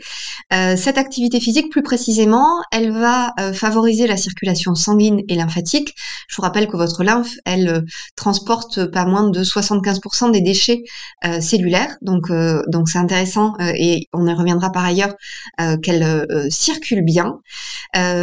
Euh, 0.52 0.76
cette 0.76 0.98
activité 0.98 1.40
physique, 1.40 1.70
plus 1.70 1.82
précisément, 1.82 2.62
elle 2.70 2.92
va 2.92 3.32
euh, 3.40 3.52
favoriser 3.52 4.06
la 4.06 4.16
circulation 4.16 4.74
sanguine 4.74 5.20
et 5.28 5.34
lymphatique. 5.34 5.94
Je 6.28 6.36
vous 6.36 6.42
rappelle 6.42 6.68
que 6.68 6.76
votre 6.76 7.02
lymphe, 7.02 7.34
elle 7.44 7.84
transporte 8.16 8.86
pas 8.86 9.04
moins 9.04 9.28
de 9.28 9.42
75% 9.42 10.30
des 10.30 10.40
déchets 10.40 10.84
cellulaires. 11.40 11.96
Donc, 12.02 12.30
donc 12.68 12.88
c'est 12.88 12.98
intéressant 12.98 13.54
et 13.60 14.08
y 14.28 14.34
reviendra 14.34 14.70
par 14.70 14.84
ailleurs 14.84 15.14
qu'elle 15.82 16.26
circule 16.50 17.02
bien. 17.02 17.40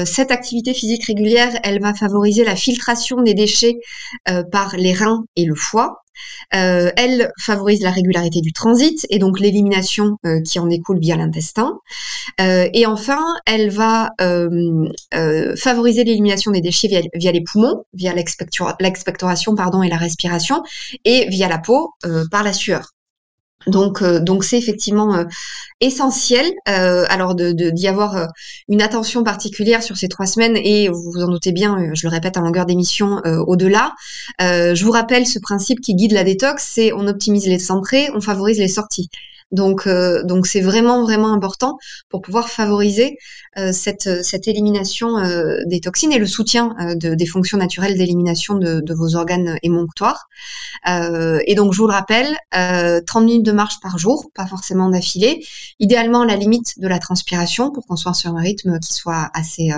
cette 0.05 0.31
activité 0.31 0.73
physique 0.73 1.05
régulière, 1.05 1.51
elle 1.63 1.81
va 1.81 1.93
favoriser 1.93 2.43
la 2.43 2.55
filtration 2.55 3.21
des 3.21 3.33
déchets 3.33 3.77
par 4.51 4.75
les 4.77 4.93
reins 4.93 5.25
et 5.35 5.45
le 5.45 5.55
foie. 5.55 6.05
Euh, 6.53 6.91
elle 6.95 7.31
favorise 7.39 7.81
la 7.81 7.91
régularité 7.91 8.41
du 8.41 8.53
transit 8.53 9.05
et 9.09 9.19
donc 9.19 9.39
l'élimination 9.39 10.17
euh, 10.25 10.41
qui 10.41 10.59
en 10.59 10.67
découle 10.67 10.99
via 10.99 11.15
l'intestin. 11.15 11.79
Euh, 12.39 12.69
et 12.73 12.85
enfin, 12.85 13.23
elle 13.45 13.69
va 13.69 14.11
favoriser 15.57 16.03
l'élimination 16.03 16.51
des 16.51 16.61
déchets 16.61 16.87
via, 17.13 17.31
les 17.31 17.41
poumons, 17.41 17.83
via 17.93 18.13
l'expectoration 18.13 19.55
pardon 19.55 19.83
et 19.83 19.89
la 19.89 19.97
respiration, 19.97 20.63
et 21.03 21.27
via 21.29 21.47
la 21.47 21.57
peau 21.57 21.93
par 22.31 22.43
la 22.43 22.53
sueur. 22.53 22.94
Donc, 23.67 24.01
euh, 24.01 24.19
donc 24.19 24.43
c'est 24.43 24.57
effectivement 24.57 25.15
euh, 25.15 25.23
essentiel. 25.81 26.45
Euh, 26.69 27.05
alors 27.09 27.35
d'y 27.35 27.87
avoir 27.87 28.27
une 28.67 28.81
attention 28.81 29.23
particulière 29.23 29.83
sur 29.83 29.97
ces 29.97 30.07
trois 30.07 30.25
semaines 30.25 30.57
et 30.57 30.89
vous 30.89 31.11
vous 31.11 31.21
en 31.21 31.27
doutez 31.27 31.51
bien, 31.51 31.93
je 31.93 32.07
le 32.07 32.11
répète 32.11 32.37
en 32.37 32.41
longueur 32.41 32.65
d'émission 32.65 33.21
au-delà. 33.47 33.93
je 34.39 34.83
vous 34.83 34.91
rappelle 34.91 35.25
ce 35.25 35.39
principe 35.39 35.81
qui 35.81 35.95
guide 35.95 36.13
la 36.13 36.23
détox, 36.23 36.63
c'est 36.63 36.93
on 36.93 37.07
optimise 37.07 37.47
les 37.47 37.71
entrées, 37.71 38.09
on 38.13 38.21
favorise 38.21 38.59
les 38.59 38.67
sorties. 38.67 39.09
Donc, 39.51 39.85
euh, 39.85 40.23
donc 40.23 40.47
c'est 40.47 40.61
vraiment 40.61 41.03
vraiment 41.03 41.31
important 41.31 41.77
pour 42.09 42.21
pouvoir 42.21 42.49
favoriser 42.49 43.17
euh, 43.57 43.71
cette, 43.71 44.23
cette 44.23 44.47
élimination 44.47 45.17
euh, 45.19 45.57
des 45.67 45.79
toxines 45.79 46.11
et 46.11 46.17
le 46.17 46.25
soutien 46.25 46.75
de, 46.95 47.13
des 47.13 47.25
fonctions 47.25 47.57
naturelles 47.57 47.97
d'élimination 47.97 48.55
de, 48.55 48.81
de, 48.81 48.93
vos 48.93 49.15
organes 49.15 49.57
émonctoires. 49.61 50.27
et 50.87 51.55
donc, 51.55 51.73
je 51.73 51.77
vous 51.79 51.87
le 51.87 51.93
rappelle, 51.93 52.35
30 52.51 53.23
minutes 53.23 53.45
de 53.45 53.51
marche 53.51 53.79
par 53.81 53.97
jour, 53.97 54.29
pas 54.33 54.45
forcément 54.47 54.89
d'affilée. 54.89 55.45
Idéalement, 55.79 56.23
la 56.23 56.35
limite 56.35 56.79
de 56.79 56.87
la 56.87 56.99
transpiration 56.99 57.71
pour 57.71 57.85
qu'on 57.85 57.95
soit 57.95 58.13
sur 58.13 58.35
un 58.35 58.41
rythme 58.41 58.79
qui 58.79 58.93
soit 58.93 59.29
assez 59.33 59.69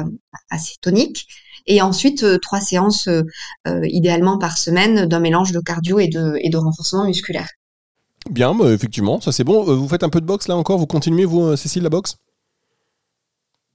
assez 0.49 0.75
tonique 0.81 1.27
et 1.65 1.81
ensuite 1.81 2.25
trois 2.41 2.61
séances 2.61 3.09
idéalement 3.83 4.37
par 4.37 4.57
semaine 4.57 5.05
d'un 5.05 5.19
mélange 5.19 5.51
de 5.51 5.59
cardio 5.59 5.99
et 5.99 6.07
de, 6.07 6.37
et 6.41 6.49
de 6.49 6.57
renforcement 6.57 7.05
musculaire. 7.05 7.47
Bien, 8.29 8.55
bah, 8.55 8.71
effectivement, 8.71 9.21
ça 9.21 9.31
c'est 9.31 9.43
bon. 9.43 9.69
Euh, 9.69 9.75
vous 9.75 9.87
faites 9.87 10.03
un 10.03 10.09
peu 10.09 10.21
de 10.21 10.25
boxe 10.25 10.47
là 10.47 10.55
encore? 10.55 10.77
Vous 10.77 10.87
continuez, 10.87 11.25
vous, 11.25 11.41
euh, 11.41 11.55
Cécile, 11.55 11.83
la 11.83 11.89
boxe? 11.89 12.17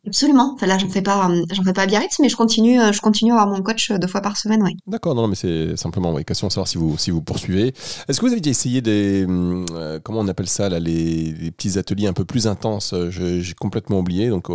Absolument. 0.07 0.53
Enfin, 0.55 0.67
là, 0.67 0.79
j'en 0.79 0.89
fais 0.89 1.01
pas, 1.01 1.31
euh, 1.31 1.45
j'en 1.53 1.63
fais 1.63 1.73
pas 1.73 1.83
à 1.83 1.87
Biarritz, 1.87 2.19
mais 2.19 2.29
je 2.29 2.37
continue, 2.37 2.81
je 2.93 3.01
continue 3.01 3.31
à 3.31 3.41
avoir 3.41 3.57
mon 3.57 3.63
coach 3.63 3.93
deux 3.93 4.09
fois 4.09 4.21
par 4.21 4.37
semaine, 4.37 4.61
oui. 4.63 4.77
D'accord, 4.89 5.15
non, 5.15 5.29
mais 5.29 5.37
c'est 5.37 5.77
simplement 5.77 6.19
une 6.19 6.25
question 6.25 6.49
de 6.49 6.53
savoir 6.53 6.67
si 6.67 6.77
vous, 6.77 6.99
si 6.99 7.13
vous 7.13 7.23
poursuivez. 7.23 7.73
Est-ce 8.09 8.19
que 8.19 8.27
vous 8.27 8.33
avez 8.33 8.41
déjà 8.41 8.51
essayé 8.51 8.81
des, 8.81 9.25
hum, 9.25 9.65
comment 10.03 10.21
on 10.21 10.29
appelle 10.29 10.49
ça 10.49 10.69
là, 10.69 10.81
les, 10.81 11.53
petits 11.53 11.79
ateliers 11.79 12.09
un 12.09 12.13
peu 12.13 12.25
plus 12.25 12.49
intenses? 12.49 12.95
J'ai 13.11 13.55
complètement 13.55 14.01
oublié. 14.01 14.29
Donc, 14.29 14.49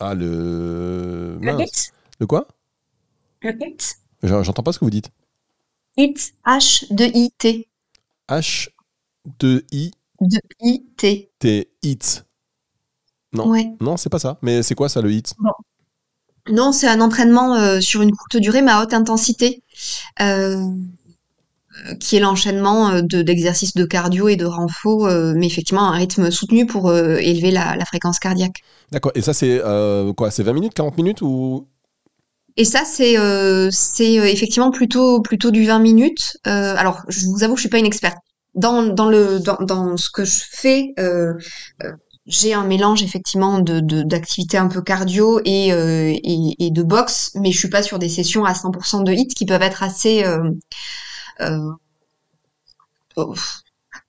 ah 0.00 0.14
le. 0.14 1.38
Le 2.20 2.26
quoi? 2.26 2.46
Répète. 3.42 3.96
J'entends 4.22 4.62
pas 4.62 4.72
ce 4.72 4.78
que 4.78 4.84
vous 4.84 4.90
dites. 4.90 5.10
HIT, 5.96 6.34
H-2-I-T. 6.46 7.67
H-2-I. 8.28 9.92
t 10.96 11.30
T. 11.38 11.70
Hit. 11.82 12.24
Non. 13.32 13.52
Non, 13.80 13.96
c'est 13.96 14.08
pas 14.08 14.18
ça. 14.18 14.38
Mais 14.42 14.62
c'est 14.62 14.74
quoi 14.74 14.88
ça, 14.88 15.00
le 15.02 15.12
hit 15.12 15.34
Non, 16.50 16.72
c'est 16.72 16.88
un 16.88 17.00
entraînement 17.00 17.54
euh, 17.56 17.80
sur 17.80 18.02
une 18.02 18.10
courte 18.10 18.36
durée, 18.38 18.62
mais 18.62 18.72
à 18.72 18.82
haute 18.82 18.94
intensité. 18.94 19.62
Euh, 20.20 20.62
qui 22.00 22.16
est 22.16 22.20
l'enchaînement 22.20 22.90
euh, 22.90 23.02
d'exercices 23.02 23.74
de, 23.74 23.84
cardio 23.84 24.28
et 24.28 24.34
de 24.34 24.44
renfo, 24.44 25.06
mais 25.34 25.46
effectivement 25.46 25.84
un 25.84 25.92
rythme 25.92 26.30
soutenu 26.30 26.66
pour 26.66 26.92
élever 26.92 27.52
la, 27.52 27.84
fréquence 27.84 28.18
cardiaque. 28.18 28.62
D'accord. 28.90 29.12
Et 29.14 29.22
ça, 29.22 29.32
c'est 29.32 29.62
quoi? 30.16 30.30
C'est 30.30 30.42
20 30.42 30.52
minutes, 30.54 30.74
40 30.74 30.96
minutes 30.96 31.22
ou 31.22 31.68
et 32.58 32.64
ça, 32.64 32.84
c'est 32.84 33.16
euh, 33.18 33.70
c'est 33.70 34.18
euh, 34.18 34.24
effectivement 34.24 34.72
plutôt 34.72 35.22
plutôt 35.22 35.52
du 35.52 35.64
20 35.64 35.78
minutes. 35.78 36.36
Euh, 36.48 36.74
alors, 36.76 37.02
je 37.08 37.26
vous 37.28 37.44
avoue, 37.44 37.54
je 37.56 37.60
suis 37.60 37.68
pas 37.70 37.78
une 37.78 37.86
experte 37.86 38.18
dans 38.54 38.82
dans 38.82 39.08
le 39.08 39.38
dans, 39.38 39.58
dans 39.60 39.96
ce 39.96 40.10
que 40.10 40.24
je 40.24 40.40
fais. 40.50 40.92
Euh, 40.98 41.34
euh 41.84 41.92
j'ai 42.26 42.52
un 42.52 42.64
mélange 42.64 43.02
effectivement 43.02 43.58
de 43.58 43.80
d'activités 44.02 44.58
un 44.58 44.68
peu 44.68 44.82
cardio 44.82 45.40
et, 45.46 45.68
et, 45.68 46.66
et 46.66 46.70
de 46.70 46.82
boxe, 46.82 47.30
mais 47.36 47.52
je 47.52 47.58
suis 47.58 47.70
pas 47.70 47.82
sur 47.82 47.98
des 47.98 48.10
sessions 48.10 48.44
à 48.44 48.52
100% 48.52 49.02
de 49.02 49.12
hit 49.12 49.32
qui 49.34 49.46
peuvent 49.46 49.62
être 49.62 49.82
assez 49.82 50.24
oh, 53.16 53.34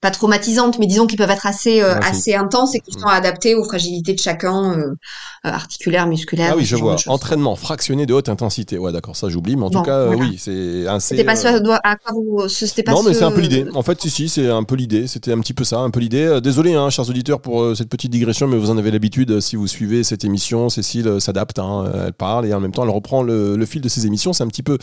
pas 0.00 0.10
traumatisantes, 0.10 0.78
mais 0.78 0.86
disons 0.86 1.06
qu'ils 1.06 1.18
peuvent 1.18 1.30
être 1.30 1.46
assez 1.46 1.82
euh, 1.82 1.98
assez 2.00 2.34
intenses 2.34 2.74
et 2.74 2.80
qui 2.80 2.92
sont 2.92 3.06
adaptés 3.06 3.54
aux 3.54 3.64
fragilités 3.64 4.14
de 4.14 4.18
chacun, 4.18 4.72
euh, 4.72 4.86
euh 4.86 4.94
articulaires, 5.42 6.06
musculaires. 6.06 6.52
Ah 6.52 6.56
oui, 6.56 6.64
je 6.64 6.76
vois. 6.76 6.96
Entraînement 7.06 7.54
fractionné 7.54 8.06
de 8.06 8.14
haute 8.14 8.30
intensité. 8.30 8.78
Ouais, 8.78 8.92
d'accord, 8.92 9.14
ça 9.14 9.28
j'oublie, 9.28 9.56
mais 9.56 9.64
en 9.64 9.70
tout 9.70 9.82
cas, 9.82 9.98
euh, 9.98 10.16
oui, 10.16 10.36
c'est 10.38 10.86
assez. 10.86 11.16
C'était 11.16 11.24
pas 11.24 11.36
ça 11.36 11.50
à 11.84 11.96
quoi 11.96 12.12
vous. 12.14 12.38
Pas 12.84 12.92
non, 12.92 13.02
mais 13.02 13.12
c'est 13.12 13.24
un 13.24 13.30
peu 13.30 13.40
l'idée. 13.40 13.66
En 13.74 13.82
fait, 13.82 14.00
si, 14.00 14.08
si, 14.08 14.28
c'est 14.30 14.48
un 14.48 14.62
peu 14.62 14.74
l'idée. 14.74 15.06
C'était 15.06 15.32
un 15.32 15.40
petit 15.40 15.52
peu 15.52 15.64
ça, 15.64 15.80
un 15.80 15.90
peu 15.90 16.00
l'idée. 16.00 16.40
Désolé, 16.42 16.74
hein, 16.74 16.88
chers 16.88 17.08
auditeurs, 17.08 17.40
pour 17.40 17.76
cette 17.76 17.90
petite 17.90 18.10
digression, 18.10 18.48
mais 18.48 18.56
vous 18.56 18.70
en 18.70 18.78
avez 18.78 18.90
l'habitude. 18.90 19.40
Si 19.40 19.56
vous 19.56 19.66
suivez 19.66 20.02
cette 20.02 20.24
émission, 20.24 20.70
Cécile 20.70 21.20
s'adapte, 21.20 21.58
hein, 21.58 21.90
elle 22.06 22.12
parle 22.14 22.46
et 22.46 22.54
en 22.54 22.60
même 22.60 22.72
temps, 22.72 22.84
elle 22.84 22.90
reprend 22.90 23.22
le, 23.22 23.56
le 23.56 23.66
fil 23.66 23.82
de 23.82 23.88
ses 23.88 24.06
émissions. 24.06 24.32
C'est 24.32 24.44
un 24.44 24.48
petit 24.48 24.62
peu 24.62 24.78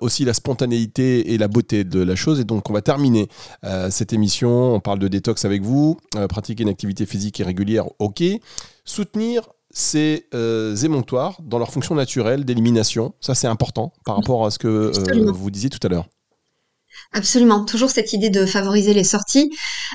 aussi 0.00 0.24
la 0.24 0.34
spontanéité 0.34 1.32
et 1.32 1.38
la 1.38 1.46
beauté 1.46 1.84
de 1.84 2.02
la 2.02 2.16
chose. 2.16 2.40
Et 2.40 2.44
donc, 2.44 2.68
on 2.68 2.72
va 2.72 2.82
terminer 2.82 3.28
cette 3.90 4.12
émission 4.12 4.23
on 4.42 4.80
parle 4.80 4.98
de 4.98 5.08
détox 5.08 5.44
avec 5.44 5.62
vous, 5.62 5.98
euh, 6.16 6.26
pratiquer 6.26 6.62
une 6.62 6.68
activité 6.68 7.06
physique 7.06 7.42
régulière, 7.44 7.86
ok. 7.98 8.22
Soutenir 8.84 9.48
ces 9.70 10.26
euh, 10.34 10.76
émonctoires 10.76 11.38
dans 11.42 11.58
leur 11.58 11.70
fonction 11.70 11.94
naturelle 11.94 12.44
d'élimination, 12.44 13.14
ça 13.20 13.34
c'est 13.34 13.48
important 13.48 13.92
par 14.04 14.16
rapport 14.16 14.46
à 14.46 14.50
ce 14.50 14.58
que 14.58 14.68
euh, 14.68 15.32
vous 15.32 15.50
disiez 15.50 15.70
tout 15.70 15.84
à 15.84 15.88
l'heure. 15.88 16.06
Absolument, 17.16 17.64
toujours 17.64 17.90
cette 17.90 18.12
idée 18.12 18.28
de 18.28 18.44
favoriser 18.44 18.92
les 18.92 19.04
sorties. 19.04 19.48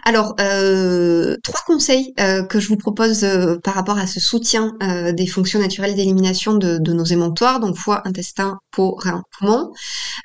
Alors, 0.05 0.35
euh, 0.39 1.35
trois 1.43 1.59
conseils 1.67 2.13
euh, 2.17 2.43
que 2.43 2.61
je 2.61 2.69
vous 2.69 2.77
propose 2.77 3.25
euh, 3.25 3.57
par 3.61 3.73
rapport 3.73 3.97
à 3.97 4.07
ce 4.07 4.21
soutien 4.21 4.71
des 5.11 5.27
fonctions 5.27 5.59
naturelles 5.59 5.95
d'élimination 5.95 6.53
de, 6.53 6.93
nos 6.93 7.03
émonctoires, 7.03 7.59
donc 7.59 7.75
foie, 7.75 8.01
intestin, 8.05 8.59
peau, 8.71 8.95
rein, 8.97 9.23
poumon. 9.37 9.71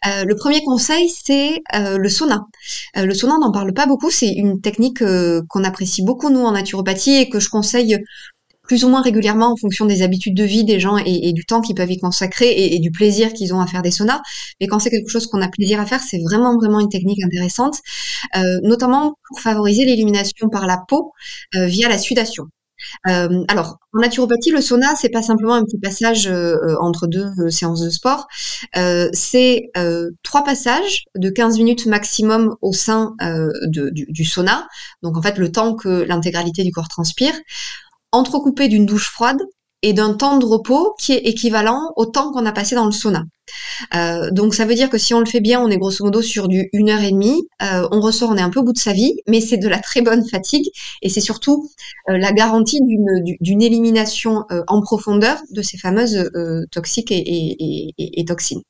Le 0.05 0.35
premier 0.35 0.63
conseil, 0.63 1.09
c'est 1.09 1.63
le 1.75 2.09
sauna. 2.09 2.45
le 2.95 3.13
sauna, 3.13 3.35
on 3.35 3.41
n'en 3.41 3.53
parle 3.53 3.73
pas 3.73 3.87
beaucoup, 3.87 4.11
c'est 4.11 4.31
une 4.31 4.61
technique 4.61 5.03
qu'on 5.49 5.65
apprécie 5.65 6.05
beaucoup, 6.05 6.31
nous, 6.31 6.45
en 6.45 6.53
naturopathie, 6.53 7.17
et 7.17 7.29
que 7.29 7.41
je 7.41 7.49
conseille 7.49 7.99
plus 8.67 8.85
ou 8.85 8.89
moins 8.89 9.03
régulièrement 9.03 9.53
en 9.53 9.57
fonction 9.57 9.87
des 9.87 10.03
habitudes 10.03 10.35
de 10.35 10.45
vie 10.45 10.65
des 10.65 10.81
gens 10.81 10.97
et, 10.97 11.33
du 11.33 11.45
temps 11.45 11.61
qu'ils 11.61 11.75
peuvent 11.75 11.91
y 11.91 11.99
consacrer 11.99 12.53
et, 12.75 12.79
du 12.79 12.91
plaisir 12.91 13.33
qu'ils 13.33 13.55
ont 13.55 13.61
à 13.61 13.67
faire 13.67 13.83
des 13.83 13.91
saunas. 13.91 14.23
Mais 14.61 14.67
quand 14.67 14.79
c'est 14.79 14.91
quelque 14.91 15.11
chose 15.11 15.27
qu'on 15.27 15.43
a 15.43 15.49
plaisir 15.49 15.81
à 15.81 15.87
faire, 15.87 16.01
c'est 16.01 16.21
vraiment 16.23 16.57
vraiment 16.57 16.81
une 16.81 16.89
technique 16.89 17.23
intéressante, 17.23 17.79
euh, 18.37 18.41
notamment 18.63 19.15
pour 19.29 19.41
favoriser 19.41 19.85
l'élimination 19.85 20.49
par 20.49 20.67
la 20.67 20.83
peau 20.89 21.13
euh, 21.55 21.67
via 21.67 21.89
la 21.89 21.99
sudation. 21.99 22.47
Euh, 23.09 23.45
alors, 23.49 23.79
en 23.95 24.01
naturopathie, 24.01 24.51
le 24.51 24.61
sauna, 24.61 24.95
c'est 24.97 25.09
pas 25.09 25.23
simplement 25.23 25.55
un 25.55 25.65
petit 25.65 25.79
passage 25.79 26.31
entre 26.81 27.07
deux 27.07 27.31
séances 27.49 27.81
de 27.81 27.89
sport. 27.89 28.27
c'est 29.13 29.71
trois 30.23 30.45
passages 30.45 31.05
de 31.15 31.31
15 31.31 31.59
minutes 31.59 31.87
maximum 31.87 32.57
au 32.61 32.73
sein 32.73 33.15
du, 33.69 33.91
du, 33.93 34.25
sauna. 34.25 34.67
Donc, 35.03 35.17
en 35.17 35.23
fait, 35.23 35.39
le 35.39 35.53
temps 35.53 35.75
que 35.77 35.89
l'intégralité 36.03 36.63
du 36.63 36.73
corps 36.73 36.89
transpire 36.89 37.35
entrecoupé 38.15 38.69
d'une 38.69 38.87
douche 38.87 39.11
froide 39.11 39.43
et 39.85 39.93
d'un 39.93 40.15
temps 40.15 40.39
de 40.39 40.47
repos 40.47 40.95
qui 40.99 41.13
est 41.13 41.27
équivalent 41.27 41.93
au 41.97 42.07
temps 42.07 42.33
qu'on 42.33 42.47
a 42.47 42.53
passé 42.53 42.75
dans 42.75 42.87
le 42.87 42.93
sauna. 42.93 43.25
Euh, 43.95 44.31
donc 44.31 44.55
ça 44.55 44.65
veut 44.65 44.75
dire 44.75 44.89
que 44.89 44.97
si 44.97 45.13
on 45.13 45.21
le 45.21 45.27
fait 45.27 45.41
bien, 45.41 45.61
on 45.61 45.69
est 45.69 45.77
grosso 45.77 46.03
modo 46.03 46.23
sur 46.23 46.49
du 46.49 46.71
1 46.73 46.89
heure 46.89 47.03
et 47.03 47.11
demie. 47.11 47.43
Euh, 47.63 47.87
on 47.91 48.01
ressort, 48.01 48.31
on 48.31 48.37
est 48.39 48.43
un 48.43 48.49
peu 48.49 48.61
au 48.61 48.63
bout 48.63 48.73
de 48.73 48.79
sa 48.79 48.95
vie, 48.95 49.15
mais 49.29 49.43
c'est 49.43 49.59
de 49.59 49.69
la 49.69 49.79
très 49.79 50.01
bonne 50.01 50.27
fatigue 50.27 50.67
et 51.03 51.11
c'est 51.11 51.21
surtout 51.21 51.69
euh, 52.09 52.17
la 52.17 52.33
garantie 52.33 52.81
d'une 52.81 53.63
élimination 53.63 54.45
en 54.69 54.81
profondeur 54.81 55.37
de 55.51 55.61
ces 55.61 55.77
fameuses 55.77 56.31
toxiques 56.71 57.13
et, 57.13 58.25
toxines. 58.27 58.63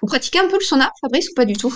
Vous 0.00 0.06
pratiquez 0.06 0.38
un 0.38 0.48
peu 0.48 0.58
le 0.60 0.64
sauna, 0.64 0.92
Fabrice, 1.00 1.28
ou 1.30 1.34
pas 1.34 1.44
du 1.44 1.54
tout? 1.54 1.74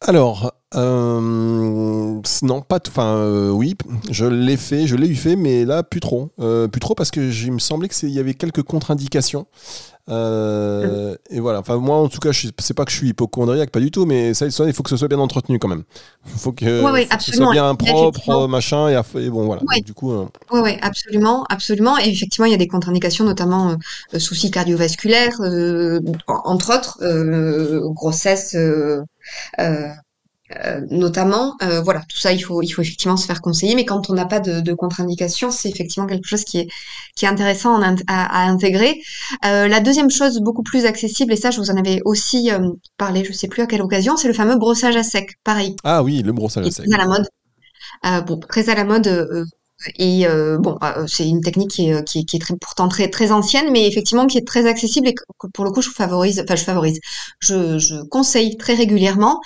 Alors, 0.00 0.52
euh, 0.74 2.20
non, 2.42 2.60
pas 2.60 2.78
Enfin, 2.86 3.16
euh, 3.16 3.50
oui, 3.50 3.74
je 4.10 4.26
l'ai 4.26 4.56
fait, 4.56 4.86
je 4.86 4.96
l'ai 4.96 5.08
eu 5.08 5.16
fait, 5.16 5.34
mais 5.34 5.64
là, 5.64 5.82
plus 5.82 6.00
trop. 6.00 6.30
Euh, 6.38 6.68
plus 6.68 6.80
trop 6.80 6.94
parce 6.94 7.10
que 7.10 7.20
il 7.20 7.52
me 7.52 7.58
semblait 7.58 7.88
qu'il 7.88 8.10
y 8.10 8.18
avait 8.18 8.34
quelques 8.34 8.62
contre-indications. 8.62 9.46
Euh, 10.08 11.16
et 11.30 11.40
voilà. 11.40 11.58
Enfin, 11.58 11.76
moi, 11.76 11.96
en 11.96 12.08
tout 12.08 12.20
cas, 12.20 12.32
je 12.32 12.48
sais 12.58 12.74
pas 12.74 12.84
que 12.84 12.92
je 12.92 12.96
suis 12.96 13.08
hypochondriaque, 13.08 13.70
pas 13.70 13.80
du 13.80 13.90
tout, 13.90 14.06
mais 14.06 14.34
ça, 14.34 14.46
il 14.46 14.72
faut 14.72 14.82
que 14.82 14.90
ce 14.90 14.96
soit 14.96 15.08
bien 15.08 15.18
entretenu 15.18 15.58
quand 15.58 15.68
même. 15.68 15.82
Il 16.26 16.38
faut 16.38 16.52
que, 16.52 16.64
ce 17.18 17.32
soit 17.32 17.50
bien 17.50 17.74
propre, 17.74 18.46
machin, 18.46 18.88
et, 18.88 19.30
bon, 19.30 19.46
voilà. 19.46 19.62
du 19.84 19.94
coup. 19.94 20.12
Euh... 20.12 20.26
Oui, 20.52 20.76
absolument, 20.80 21.44
absolument. 21.50 21.98
Et 21.98 22.08
effectivement, 22.08 22.46
il 22.46 22.52
y 22.52 22.54
a 22.54 22.58
des 22.58 22.68
contre-indications, 22.68 23.24
notamment 23.24 23.76
euh, 24.14 24.18
soucis 24.18 24.50
cardiovasculaires, 24.50 25.40
entre 26.26 26.74
autres, 26.74 26.98
grossesse. 27.92 28.56
Euh, 30.56 30.80
notamment, 30.90 31.56
euh, 31.62 31.82
voilà, 31.82 32.00
tout 32.08 32.16
ça, 32.16 32.32
il 32.32 32.40
faut, 32.40 32.62
il 32.62 32.70
faut 32.70 32.80
effectivement 32.80 33.16
se 33.18 33.26
faire 33.26 33.42
conseiller. 33.42 33.74
Mais 33.74 33.84
quand 33.84 34.08
on 34.08 34.14
n'a 34.14 34.24
pas 34.24 34.40
de, 34.40 34.60
de 34.60 34.74
contre-indication, 34.74 35.50
c'est 35.50 35.68
effectivement 35.68 36.06
quelque 36.06 36.26
chose 36.26 36.44
qui 36.44 36.58
est, 36.58 36.68
qui 37.16 37.26
est 37.26 37.28
intéressant 37.28 37.80
à, 37.82 37.94
à, 38.06 38.48
intégrer. 38.48 39.00
Euh, 39.44 39.68
la 39.68 39.80
deuxième 39.80 40.10
chose, 40.10 40.40
beaucoup 40.40 40.62
plus 40.62 40.86
accessible, 40.86 41.32
et 41.32 41.36
ça, 41.36 41.50
je 41.50 41.60
vous 41.60 41.70
en 41.70 41.76
avais 41.76 42.00
aussi 42.04 42.50
euh, 42.50 42.70
parlé, 42.96 43.24
je 43.24 43.32
sais 43.32 43.48
plus 43.48 43.62
à 43.62 43.66
quelle 43.66 43.82
occasion, 43.82 44.16
c'est 44.16 44.28
le 44.28 44.34
fameux 44.34 44.56
brossage 44.56 44.96
à 44.96 45.02
sec. 45.02 45.32
Pareil. 45.44 45.76
Ah 45.84 46.02
oui, 46.02 46.22
le 46.22 46.32
brossage 46.32 46.66
à 46.66 46.70
sec. 46.70 46.86
Très 46.86 46.94
à 46.94 46.98
la 46.98 47.06
mode. 47.06 48.26
bon, 48.26 48.40
très 48.40 48.70
à 48.70 48.74
la 48.74 48.84
mode 48.84 49.46
et 49.96 50.26
euh, 50.26 50.58
bon, 50.58 50.76
euh, 50.82 51.06
c'est 51.06 51.28
une 51.28 51.40
technique 51.40 51.70
qui 51.70 51.90
est, 51.90 52.04
qui, 52.04 52.26
qui 52.26 52.36
est 52.36 52.40
très, 52.40 52.56
pourtant 52.56 52.88
très, 52.88 53.08
très 53.08 53.30
ancienne, 53.30 53.70
mais 53.70 53.86
effectivement 53.86 54.26
qui 54.26 54.38
est 54.38 54.46
très 54.46 54.66
accessible 54.66 55.08
et 55.08 55.14
que 55.14 55.46
pour 55.54 55.64
le 55.64 55.70
coup 55.70 55.82
je 55.82 55.90
favorise, 55.90 56.40
enfin 56.40 56.56
je 56.56 56.64
favorise, 56.64 57.00
je, 57.40 57.78
je 57.78 58.02
conseille 58.02 58.56
très 58.56 58.74
régulièrement. 58.74 59.40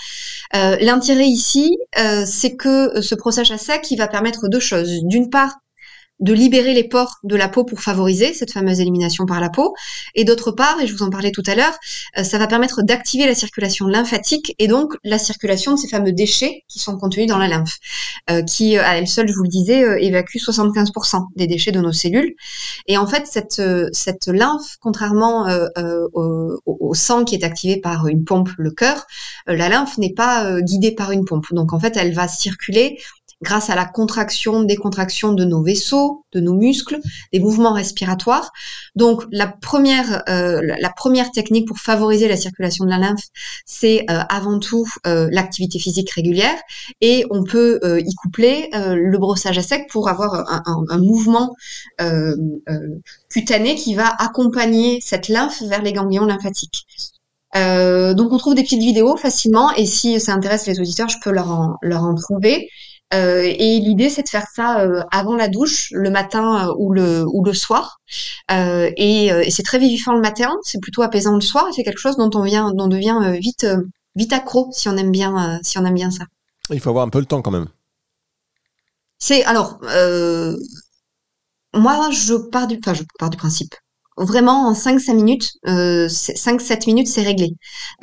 Euh, 0.54 0.76
L'intérêt 0.80 1.26
ici, 1.26 1.76
euh, 1.98 2.24
c'est 2.26 2.56
que 2.56 3.00
ce 3.02 3.14
brossage 3.14 3.50
à 3.50 3.58
sec, 3.58 3.90
il 3.90 3.96
va 3.96 4.08
permettre 4.08 4.48
deux 4.48 4.60
choses. 4.60 4.90
D'une 5.04 5.28
part, 5.28 5.58
de 6.22 6.32
libérer 6.32 6.72
les 6.72 6.84
pores 6.84 7.18
de 7.24 7.36
la 7.36 7.48
peau 7.48 7.64
pour 7.64 7.80
favoriser 7.80 8.32
cette 8.32 8.52
fameuse 8.52 8.80
élimination 8.80 9.26
par 9.26 9.40
la 9.40 9.50
peau. 9.50 9.74
Et 10.14 10.24
d'autre 10.24 10.52
part, 10.52 10.80
et 10.80 10.86
je 10.86 10.94
vous 10.94 11.02
en 11.02 11.10
parlais 11.10 11.32
tout 11.32 11.42
à 11.46 11.54
l'heure, 11.54 11.76
euh, 12.16 12.22
ça 12.22 12.38
va 12.38 12.46
permettre 12.46 12.82
d'activer 12.82 13.26
la 13.26 13.34
circulation 13.34 13.86
lymphatique 13.86 14.54
et 14.58 14.68
donc 14.68 14.94
la 15.02 15.18
circulation 15.18 15.74
de 15.74 15.78
ces 15.78 15.88
fameux 15.88 16.12
déchets 16.12 16.64
qui 16.68 16.78
sont 16.78 16.96
contenus 16.96 17.26
dans 17.26 17.38
la 17.38 17.48
lymphe, 17.48 17.78
euh, 18.30 18.42
qui 18.42 18.78
à 18.78 18.96
elle 18.96 19.08
seule, 19.08 19.28
je 19.28 19.34
vous 19.34 19.42
le 19.42 19.48
disais, 19.48 19.82
euh, 19.84 20.00
évacue 20.00 20.36
75% 20.36 21.26
des 21.34 21.48
déchets 21.48 21.72
de 21.72 21.80
nos 21.80 21.92
cellules. 21.92 22.34
Et 22.86 22.96
en 22.98 23.06
fait, 23.06 23.26
cette, 23.26 23.60
cette 23.92 24.26
lymphe, 24.28 24.76
contrairement 24.80 25.46
au, 26.14 26.60
au, 26.64 26.94
sang 26.94 27.24
qui 27.24 27.34
est 27.34 27.44
activé 27.44 27.78
par 27.78 28.06
une 28.06 28.24
pompe, 28.24 28.50
le 28.58 28.70
cœur, 28.70 29.06
la 29.46 29.68
lymphe 29.68 29.98
n'est 29.98 30.12
pas 30.12 30.60
guidée 30.60 30.92
par 30.92 31.10
une 31.10 31.24
pompe. 31.24 31.46
Donc 31.52 31.72
en 31.72 31.80
fait, 31.80 31.96
elle 31.96 32.12
va 32.12 32.28
circuler 32.28 32.98
grâce 33.42 33.70
à 33.70 33.74
la 33.74 33.84
contraction, 33.84 34.62
décontraction 34.62 35.32
de 35.32 35.44
nos 35.44 35.62
vaisseaux, 35.62 36.24
de 36.32 36.40
nos 36.40 36.54
muscles, 36.54 36.98
des 37.32 37.40
mouvements 37.40 37.72
respiratoires. 37.72 38.52
Donc 38.94 39.24
la 39.30 39.46
première, 39.46 40.22
euh, 40.28 40.60
la 40.62 40.90
première 40.90 41.30
technique 41.30 41.66
pour 41.66 41.78
favoriser 41.78 42.28
la 42.28 42.36
circulation 42.36 42.84
de 42.84 42.90
la 42.90 42.98
lymphe, 42.98 43.24
c'est 43.66 44.06
euh, 44.10 44.20
avant 44.28 44.58
tout 44.58 44.86
euh, 45.06 45.28
l'activité 45.30 45.78
physique 45.78 46.10
régulière, 46.10 46.58
et 47.00 47.26
on 47.30 47.44
peut 47.44 47.80
y 47.98 48.14
coupler 48.14 48.70
le 48.72 49.18
brossage 49.18 49.58
à 49.58 49.62
sec 49.62 49.88
pour 49.90 50.08
avoir 50.08 50.34
un, 50.34 50.62
un, 50.66 50.84
un 50.88 50.98
mouvement 50.98 51.54
cutané 53.28 53.74
qui 53.74 53.94
va 53.94 54.08
accompagner 54.18 55.00
cette 55.02 55.28
lymphe 55.28 55.62
vers 55.62 55.82
les 55.82 55.92
ganglions 55.92 56.24
lymphatiques. 56.24 56.86
Euh, 57.54 58.14
donc 58.14 58.32
on 58.32 58.38
trouve 58.38 58.54
des 58.54 58.62
petites 58.62 58.80
vidéos 58.80 59.16
facilement 59.16 59.72
et 59.74 59.84
si 59.84 60.18
ça 60.20 60.32
intéresse 60.32 60.66
les 60.66 60.80
auditeurs, 60.80 61.08
je 61.08 61.18
peux 61.22 61.30
leur 61.30 61.50
en, 61.50 61.76
leur 61.82 62.04
en 62.04 62.14
trouver. 62.14 62.68
Euh, 63.12 63.42
et 63.44 63.78
l'idée, 63.80 64.08
c'est 64.08 64.22
de 64.22 64.28
faire 64.28 64.46
ça 64.54 64.80
euh, 64.80 65.02
avant 65.10 65.34
la 65.34 65.48
douche, 65.48 65.88
le 65.92 66.10
matin 66.10 66.68
euh, 66.68 66.74
ou 66.78 66.92
le 66.92 67.24
ou 67.26 67.44
le 67.44 67.52
soir. 67.52 68.00
et, 68.50 69.26
et 69.26 69.50
c'est 69.50 69.62
très 69.62 69.78
vivifiant 69.78 70.14
le 70.14 70.20
matin, 70.20 70.50
c'est 70.62 70.80
plutôt 70.80 71.02
apaisant 71.02 71.34
le 71.34 71.40
soir. 71.40 71.66
C'est 71.74 71.84
quelque 71.84 72.00
chose 72.00 72.16
dont 72.16 72.30
on 72.34 72.42
vient, 72.42 72.72
dont 72.72 72.84
on 72.84 72.88
devient 72.88 73.38
vite 73.40 73.66
vite 74.14 74.32
accro 74.32 74.68
si 74.72 74.88
on 74.88 74.96
aime 74.96 75.10
bien 75.10 75.60
si 75.62 75.78
on 75.78 75.84
aime 75.84 75.94
bien 75.94 76.10
ça. 76.10 76.24
Il 76.70 76.80
faut 76.80 76.90
avoir 76.90 77.06
un 77.06 77.10
peu 77.10 77.20
le 77.20 77.26
temps 77.26 77.42
quand 77.42 77.50
même. 77.50 77.68
C'est 79.18 79.44
alors 79.44 79.78
moi 81.74 82.10
je 82.10 82.34
pars 82.34 82.66
du 82.66 82.78
enfin 82.78 82.94
je 82.94 83.02
pars 83.18 83.30
du 83.30 83.36
principe 83.36 83.74
vraiment 84.16 84.68
en 84.68 84.74
5-5 84.74 85.14
minutes, 85.14 85.50
euh, 85.66 86.08
5-7 86.08 86.86
minutes, 86.86 87.08
c'est 87.08 87.22
réglé. 87.22 87.54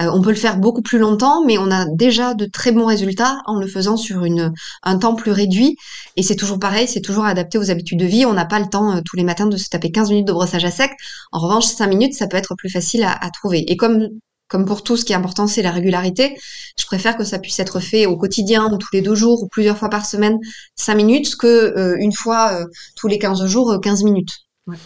Euh, 0.02 0.10
on 0.14 0.22
peut 0.22 0.30
le 0.30 0.36
faire 0.36 0.58
beaucoup 0.58 0.82
plus 0.82 0.98
longtemps, 1.00 1.46
mais 1.46 1.58
on 1.58 1.72
a 1.72 1.86
déjà 1.86 2.34
de 2.34 2.46
très 2.46 2.72
bons 2.72 2.86
résultats 2.86 3.42
en 3.46 3.56
le 3.60 3.68
faisant 3.68 3.98
sur 3.98 4.24
une, 4.24 4.54
un 4.84 4.98
temps 4.98 5.16
plus 5.16 5.32
réduit. 5.32 5.78
Et 6.16 6.24
c'est 6.24 6.36
toujours 6.36 6.60
pareil, 6.60 6.88
c'est 6.88 7.02
toujours 7.02 7.26
adapté 7.26 7.58
aux 7.58 7.70
habitudes 7.70 8.00
de 8.00 8.06
vie. 8.06 8.26
On 8.26 8.34
n'a 8.34 8.46
pas 8.46 8.60
le 8.60 8.68
temps 8.68 8.96
euh, 8.96 9.02
tous 9.06 9.16
les 9.16 9.24
matins 9.24 9.48
de 9.48 9.58
se 9.58 9.70
taper 9.70 9.92
15 9.92 10.10
minutes 10.10 10.28
de 10.28 10.34
brossage 10.34 10.66
à 10.66 10.72
sec. 10.72 10.92
En 11.32 11.40
revanche, 11.40 11.66
5 11.66 11.88
minutes, 11.88 12.14
ça 12.14 12.28
peut 12.28 12.38
être 12.38 12.56
plus 12.56 12.70
facile 12.70 13.04
à, 13.04 13.12
à 13.12 13.30
trouver. 13.30 13.72
Et 13.72 13.78
comme 13.78 14.10
comme 14.48 14.66
pour 14.66 14.84
tout, 14.84 14.98
ce 14.98 15.06
qui 15.06 15.14
est 15.14 15.16
important, 15.16 15.46
c'est 15.46 15.62
la 15.62 15.70
régularité. 15.70 16.36
Je 16.76 16.86
préfère 16.88 17.16
que 17.16 17.24
ça 17.24 17.38
puisse 17.38 17.60
être 17.60 17.80
fait 17.80 18.08
au 18.08 18.18
quotidien 18.18 18.74
ou 18.74 18.78
tous 18.80 18.90
les 18.94 19.04
deux 19.04 19.14
jours 19.14 19.44
ou 19.44 19.48
plusieurs 19.48 19.78
fois 19.78 19.92
par 19.92 20.08
semaine, 20.08 20.40
5 20.76 20.96
minutes, 20.96 21.36
que 21.36 21.48
euh, 21.48 21.96
une 22.00 22.14
fois 22.14 22.66
tous 22.96 23.08
les 23.08 23.20
15 23.20 23.46
jours, 23.46 23.80
15 23.80 24.04
minutes. 24.04 24.40
Ouais. 24.66 24.78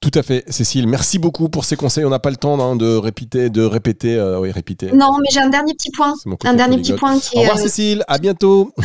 Tout 0.00 0.12
à 0.14 0.22
fait, 0.22 0.44
Cécile. 0.48 0.86
Merci 0.86 1.18
beaucoup 1.18 1.48
pour 1.48 1.64
ces 1.64 1.74
conseils. 1.74 2.04
On 2.04 2.10
n'a 2.10 2.20
pas 2.20 2.30
le 2.30 2.36
temps 2.36 2.60
hein, 2.60 2.76
de 2.76 2.96
répéter, 2.96 3.50
de 3.50 3.62
répéter, 3.62 4.14
euh, 4.16 4.38
oui, 4.38 4.52
répéter. 4.52 4.92
Non, 4.92 5.18
mais 5.20 5.28
j'ai 5.32 5.40
un 5.40 5.48
dernier 5.48 5.74
petit 5.74 5.90
point. 5.90 6.14
Un 6.44 6.54
dernier 6.54 6.76
petit 6.78 6.92
point 6.92 7.18
qui 7.18 7.36
Au 7.36 7.40
revoir, 7.40 7.58
euh, 7.58 7.62
Cécile. 7.62 8.04
À 8.06 8.18
bientôt. 8.18 8.72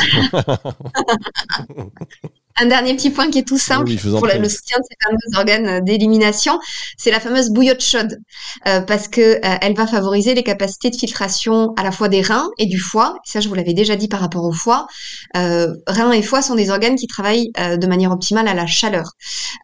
Un 2.58 2.68
dernier 2.68 2.96
petit 2.96 3.10
point 3.10 3.30
qui 3.30 3.40
est 3.40 3.48
tout 3.48 3.58
simple 3.58 3.92
pour 3.96 4.28
le 4.28 4.50
soutien 4.50 4.78
de 4.78 4.84
ces 4.84 4.98
fameux 5.04 5.38
organes 5.38 5.84
d'élimination, 5.84 6.60
c'est 6.98 7.12
la 7.12 7.20
fameuse 7.20 7.50
bouillotte 7.50 7.82
chaude, 7.82 8.20
euh, 8.68 8.82
parce 8.82 9.08
que 9.08 9.22
euh, 9.22 9.58
elle 9.62 9.76
va 9.76 9.88
favoriser 9.88 10.34
les 10.36 10.44
capacités 10.44 10.90
de 10.90 10.96
filtration 10.96 11.74
à 11.78 11.84
la 11.84 11.92
fois 11.92 12.10
des 12.10 12.22
reins 12.22 12.50
et 12.58 12.66
du 12.66 12.80
foie. 12.80 13.18
Ça, 13.26 13.40
je 13.40 13.50
vous 13.50 13.56
l'avais 13.56 13.74
déjà 13.74 13.96
dit 13.96 14.08
par 14.08 14.20
rapport 14.20 14.44
au 14.44 14.52
foie. 14.52 14.88
Euh, 15.36 15.74
reins 15.88 16.12
et 16.12 16.22
foie 16.22 16.42
sont 16.42 16.56
des 16.56 16.70
organes 16.70 16.96
qui 16.96 17.08
travaillent 17.08 17.52
euh, 17.60 17.78
de 17.78 17.88
manière 17.88 18.12
optimale 18.12 18.48
à 18.48 18.54
la 18.54 18.68
chaleur. 18.68 19.14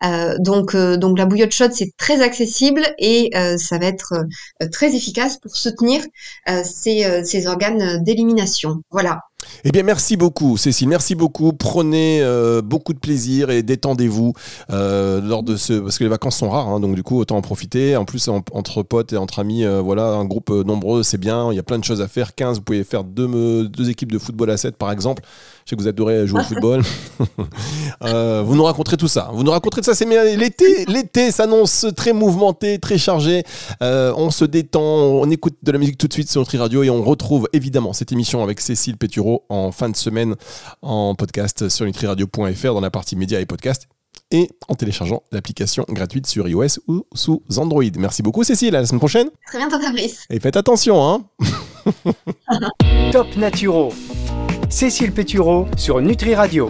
Euh, 0.03 0.35
donc, 0.39 0.75
donc 0.75 1.17
la 1.17 1.25
bouillotte 1.25 1.51
chaude, 1.51 1.73
c'est 1.73 1.91
très 1.97 2.21
accessible 2.21 2.83
et 2.97 3.31
ça 3.57 3.77
va 3.77 3.85
être 3.85 4.25
très 4.71 4.95
efficace 4.95 5.37
pour 5.37 5.55
soutenir 5.55 6.01
ces, 6.63 7.23
ces 7.23 7.47
organes 7.47 8.03
d'élimination. 8.03 8.81
Voilà. 8.91 9.19
Eh 9.63 9.71
bien, 9.71 9.83
merci 9.83 10.15
beaucoup, 10.17 10.57
Cécile. 10.57 10.87
Merci 10.89 11.15
beaucoup. 11.15 11.53
Prenez 11.53 12.21
euh, 12.21 12.61
beaucoup 12.61 12.93
de 12.93 12.99
plaisir 12.99 13.49
et 13.49 13.63
détendez-vous 13.63 14.33
euh, 14.71 15.21
lors 15.21 15.43
de 15.43 15.55
ce, 15.55 15.73
parce 15.73 15.97
que 15.97 16.03
les 16.03 16.09
vacances 16.09 16.37
sont 16.37 16.49
rares, 16.49 16.67
hein, 16.69 16.79
donc 16.79 16.95
du 16.95 17.03
coup 17.03 17.17
autant 17.19 17.37
en 17.37 17.41
profiter. 17.41 17.95
En 17.95 18.05
plus, 18.05 18.27
en- 18.27 18.41
entre 18.53 18.83
potes 18.83 19.13
et 19.13 19.17
entre 19.17 19.39
amis, 19.39 19.65
euh, 19.65 19.81
voilà, 19.81 20.07
un 20.07 20.25
groupe 20.25 20.49
nombreux, 20.49 21.03
c'est 21.03 21.17
bien. 21.17 21.51
Il 21.51 21.55
y 21.55 21.59
a 21.59 21.63
plein 21.63 21.79
de 21.79 21.83
choses 21.83 22.01
à 22.01 22.07
faire. 22.07 22.35
15, 22.35 22.57
vous 22.57 22.63
pouvez 22.63 22.83
faire 22.83 23.03
deux, 23.03 23.67
deux 23.67 23.89
équipes 23.89 24.11
de 24.11 24.19
football 24.19 24.49
à 24.49 24.57
7 24.57 24.75
par 24.77 24.91
exemple. 24.91 25.23
Je 25.69 25.75
sais 25.75 25.77
que 25.77 25.81
vous 25.83 25.87
adorez 25.87 26.25
jouer 26.25 26.41
au 26.41 26.43
football. 26.43 26.81
Euh, 28.01 28.43
vous 28.45 28.55
nous 28.55 28.63
raconterez 28.63 28.95
tout 28.95 29.09
ça. 29.09 29.29
Vous 29.33 29.43
nous 29.43 29.51
raconterez 29.51 29.81
tout 29.81 29.87
ça. 29.87 29.93
C'est 29.93 30.05
mais 30.05 30.37
l'été, 30.37 30.85
l'été 30.85 31.31
s'annonce 31.31 31.85
très 31.97 32.13
mouvementé, 32.13 32.79
très 32.79 32.97
chargé. 32.97 33.43
Euh, 33.83 34.13
on 34.15 34.31
se 34.31 34.45
détend, 34.45 34.81
on 34.81 35.29
écoute 35.29 35.55
de 35.61 35.71
la 35.73 35.77
musique 35.77 35.97
tout 35.97 36.07
de 36.07 36.13
suite 36.13 36.31
sur 36.31 36.39
Nutri 36.39 36.57
Radio 36.57 36.81
et 36.83 36.89
on 36.89 37.03
retrouve 37.03 37.49
évidemment 37.51 37.91
cette 37.91 38.13
émission 38.13 38.41
avec 38.41 38.61
Cécile 38.61 38.95
Pétureau 38.95 39.43
en 39.49 39.73
fin 39.73 39.89
de 39.89 39.97
semaine 39.97 40.35
en 40.81 41.13
podcast 41.13 41.67
sur 41.67 41.85
nutriradio.fr 41.85 42.73
dans 42.73 42.79
la 42.79 42.89
partie 42.89 43.17
médias 43.17 43.41
et 43.41 43.45
podcasts 43.45 43.89
et 44.31 44.49
en 44.69 44.75
téléchargeant 44.75 45.23
l'application 45.33 45.85
gratuite 45.89 46.25
sur 46.25 46.47
iOS 46.47 46.79
ou 46.87 47.05
sous 47.13 47.43
Android. 47.57 47.83
Merci 47.97 48.23
beaucoup 48.23 48.45
Cécile, 48.45 48.77
à 48.77 48.81
la 48.81 48.87
semaine 48.87 48.99
prochaine 48.99 49.29
Très 49.47 49.57
bientôt, 49.57 49.79
Fabrice. 49.79 50.23
et 50.29 50.39
faites 50.39 50.55
attention 50.55 51.05
hein. 51.05 51.23
Top 53.11 53.35
Naturo. 53.35 53.91
Cécile 54.69 55.11
Pétureau 55.11 55.67
sur 55.75 55.99
Nutri 55.99 56.35
Radio. 56.35 56.67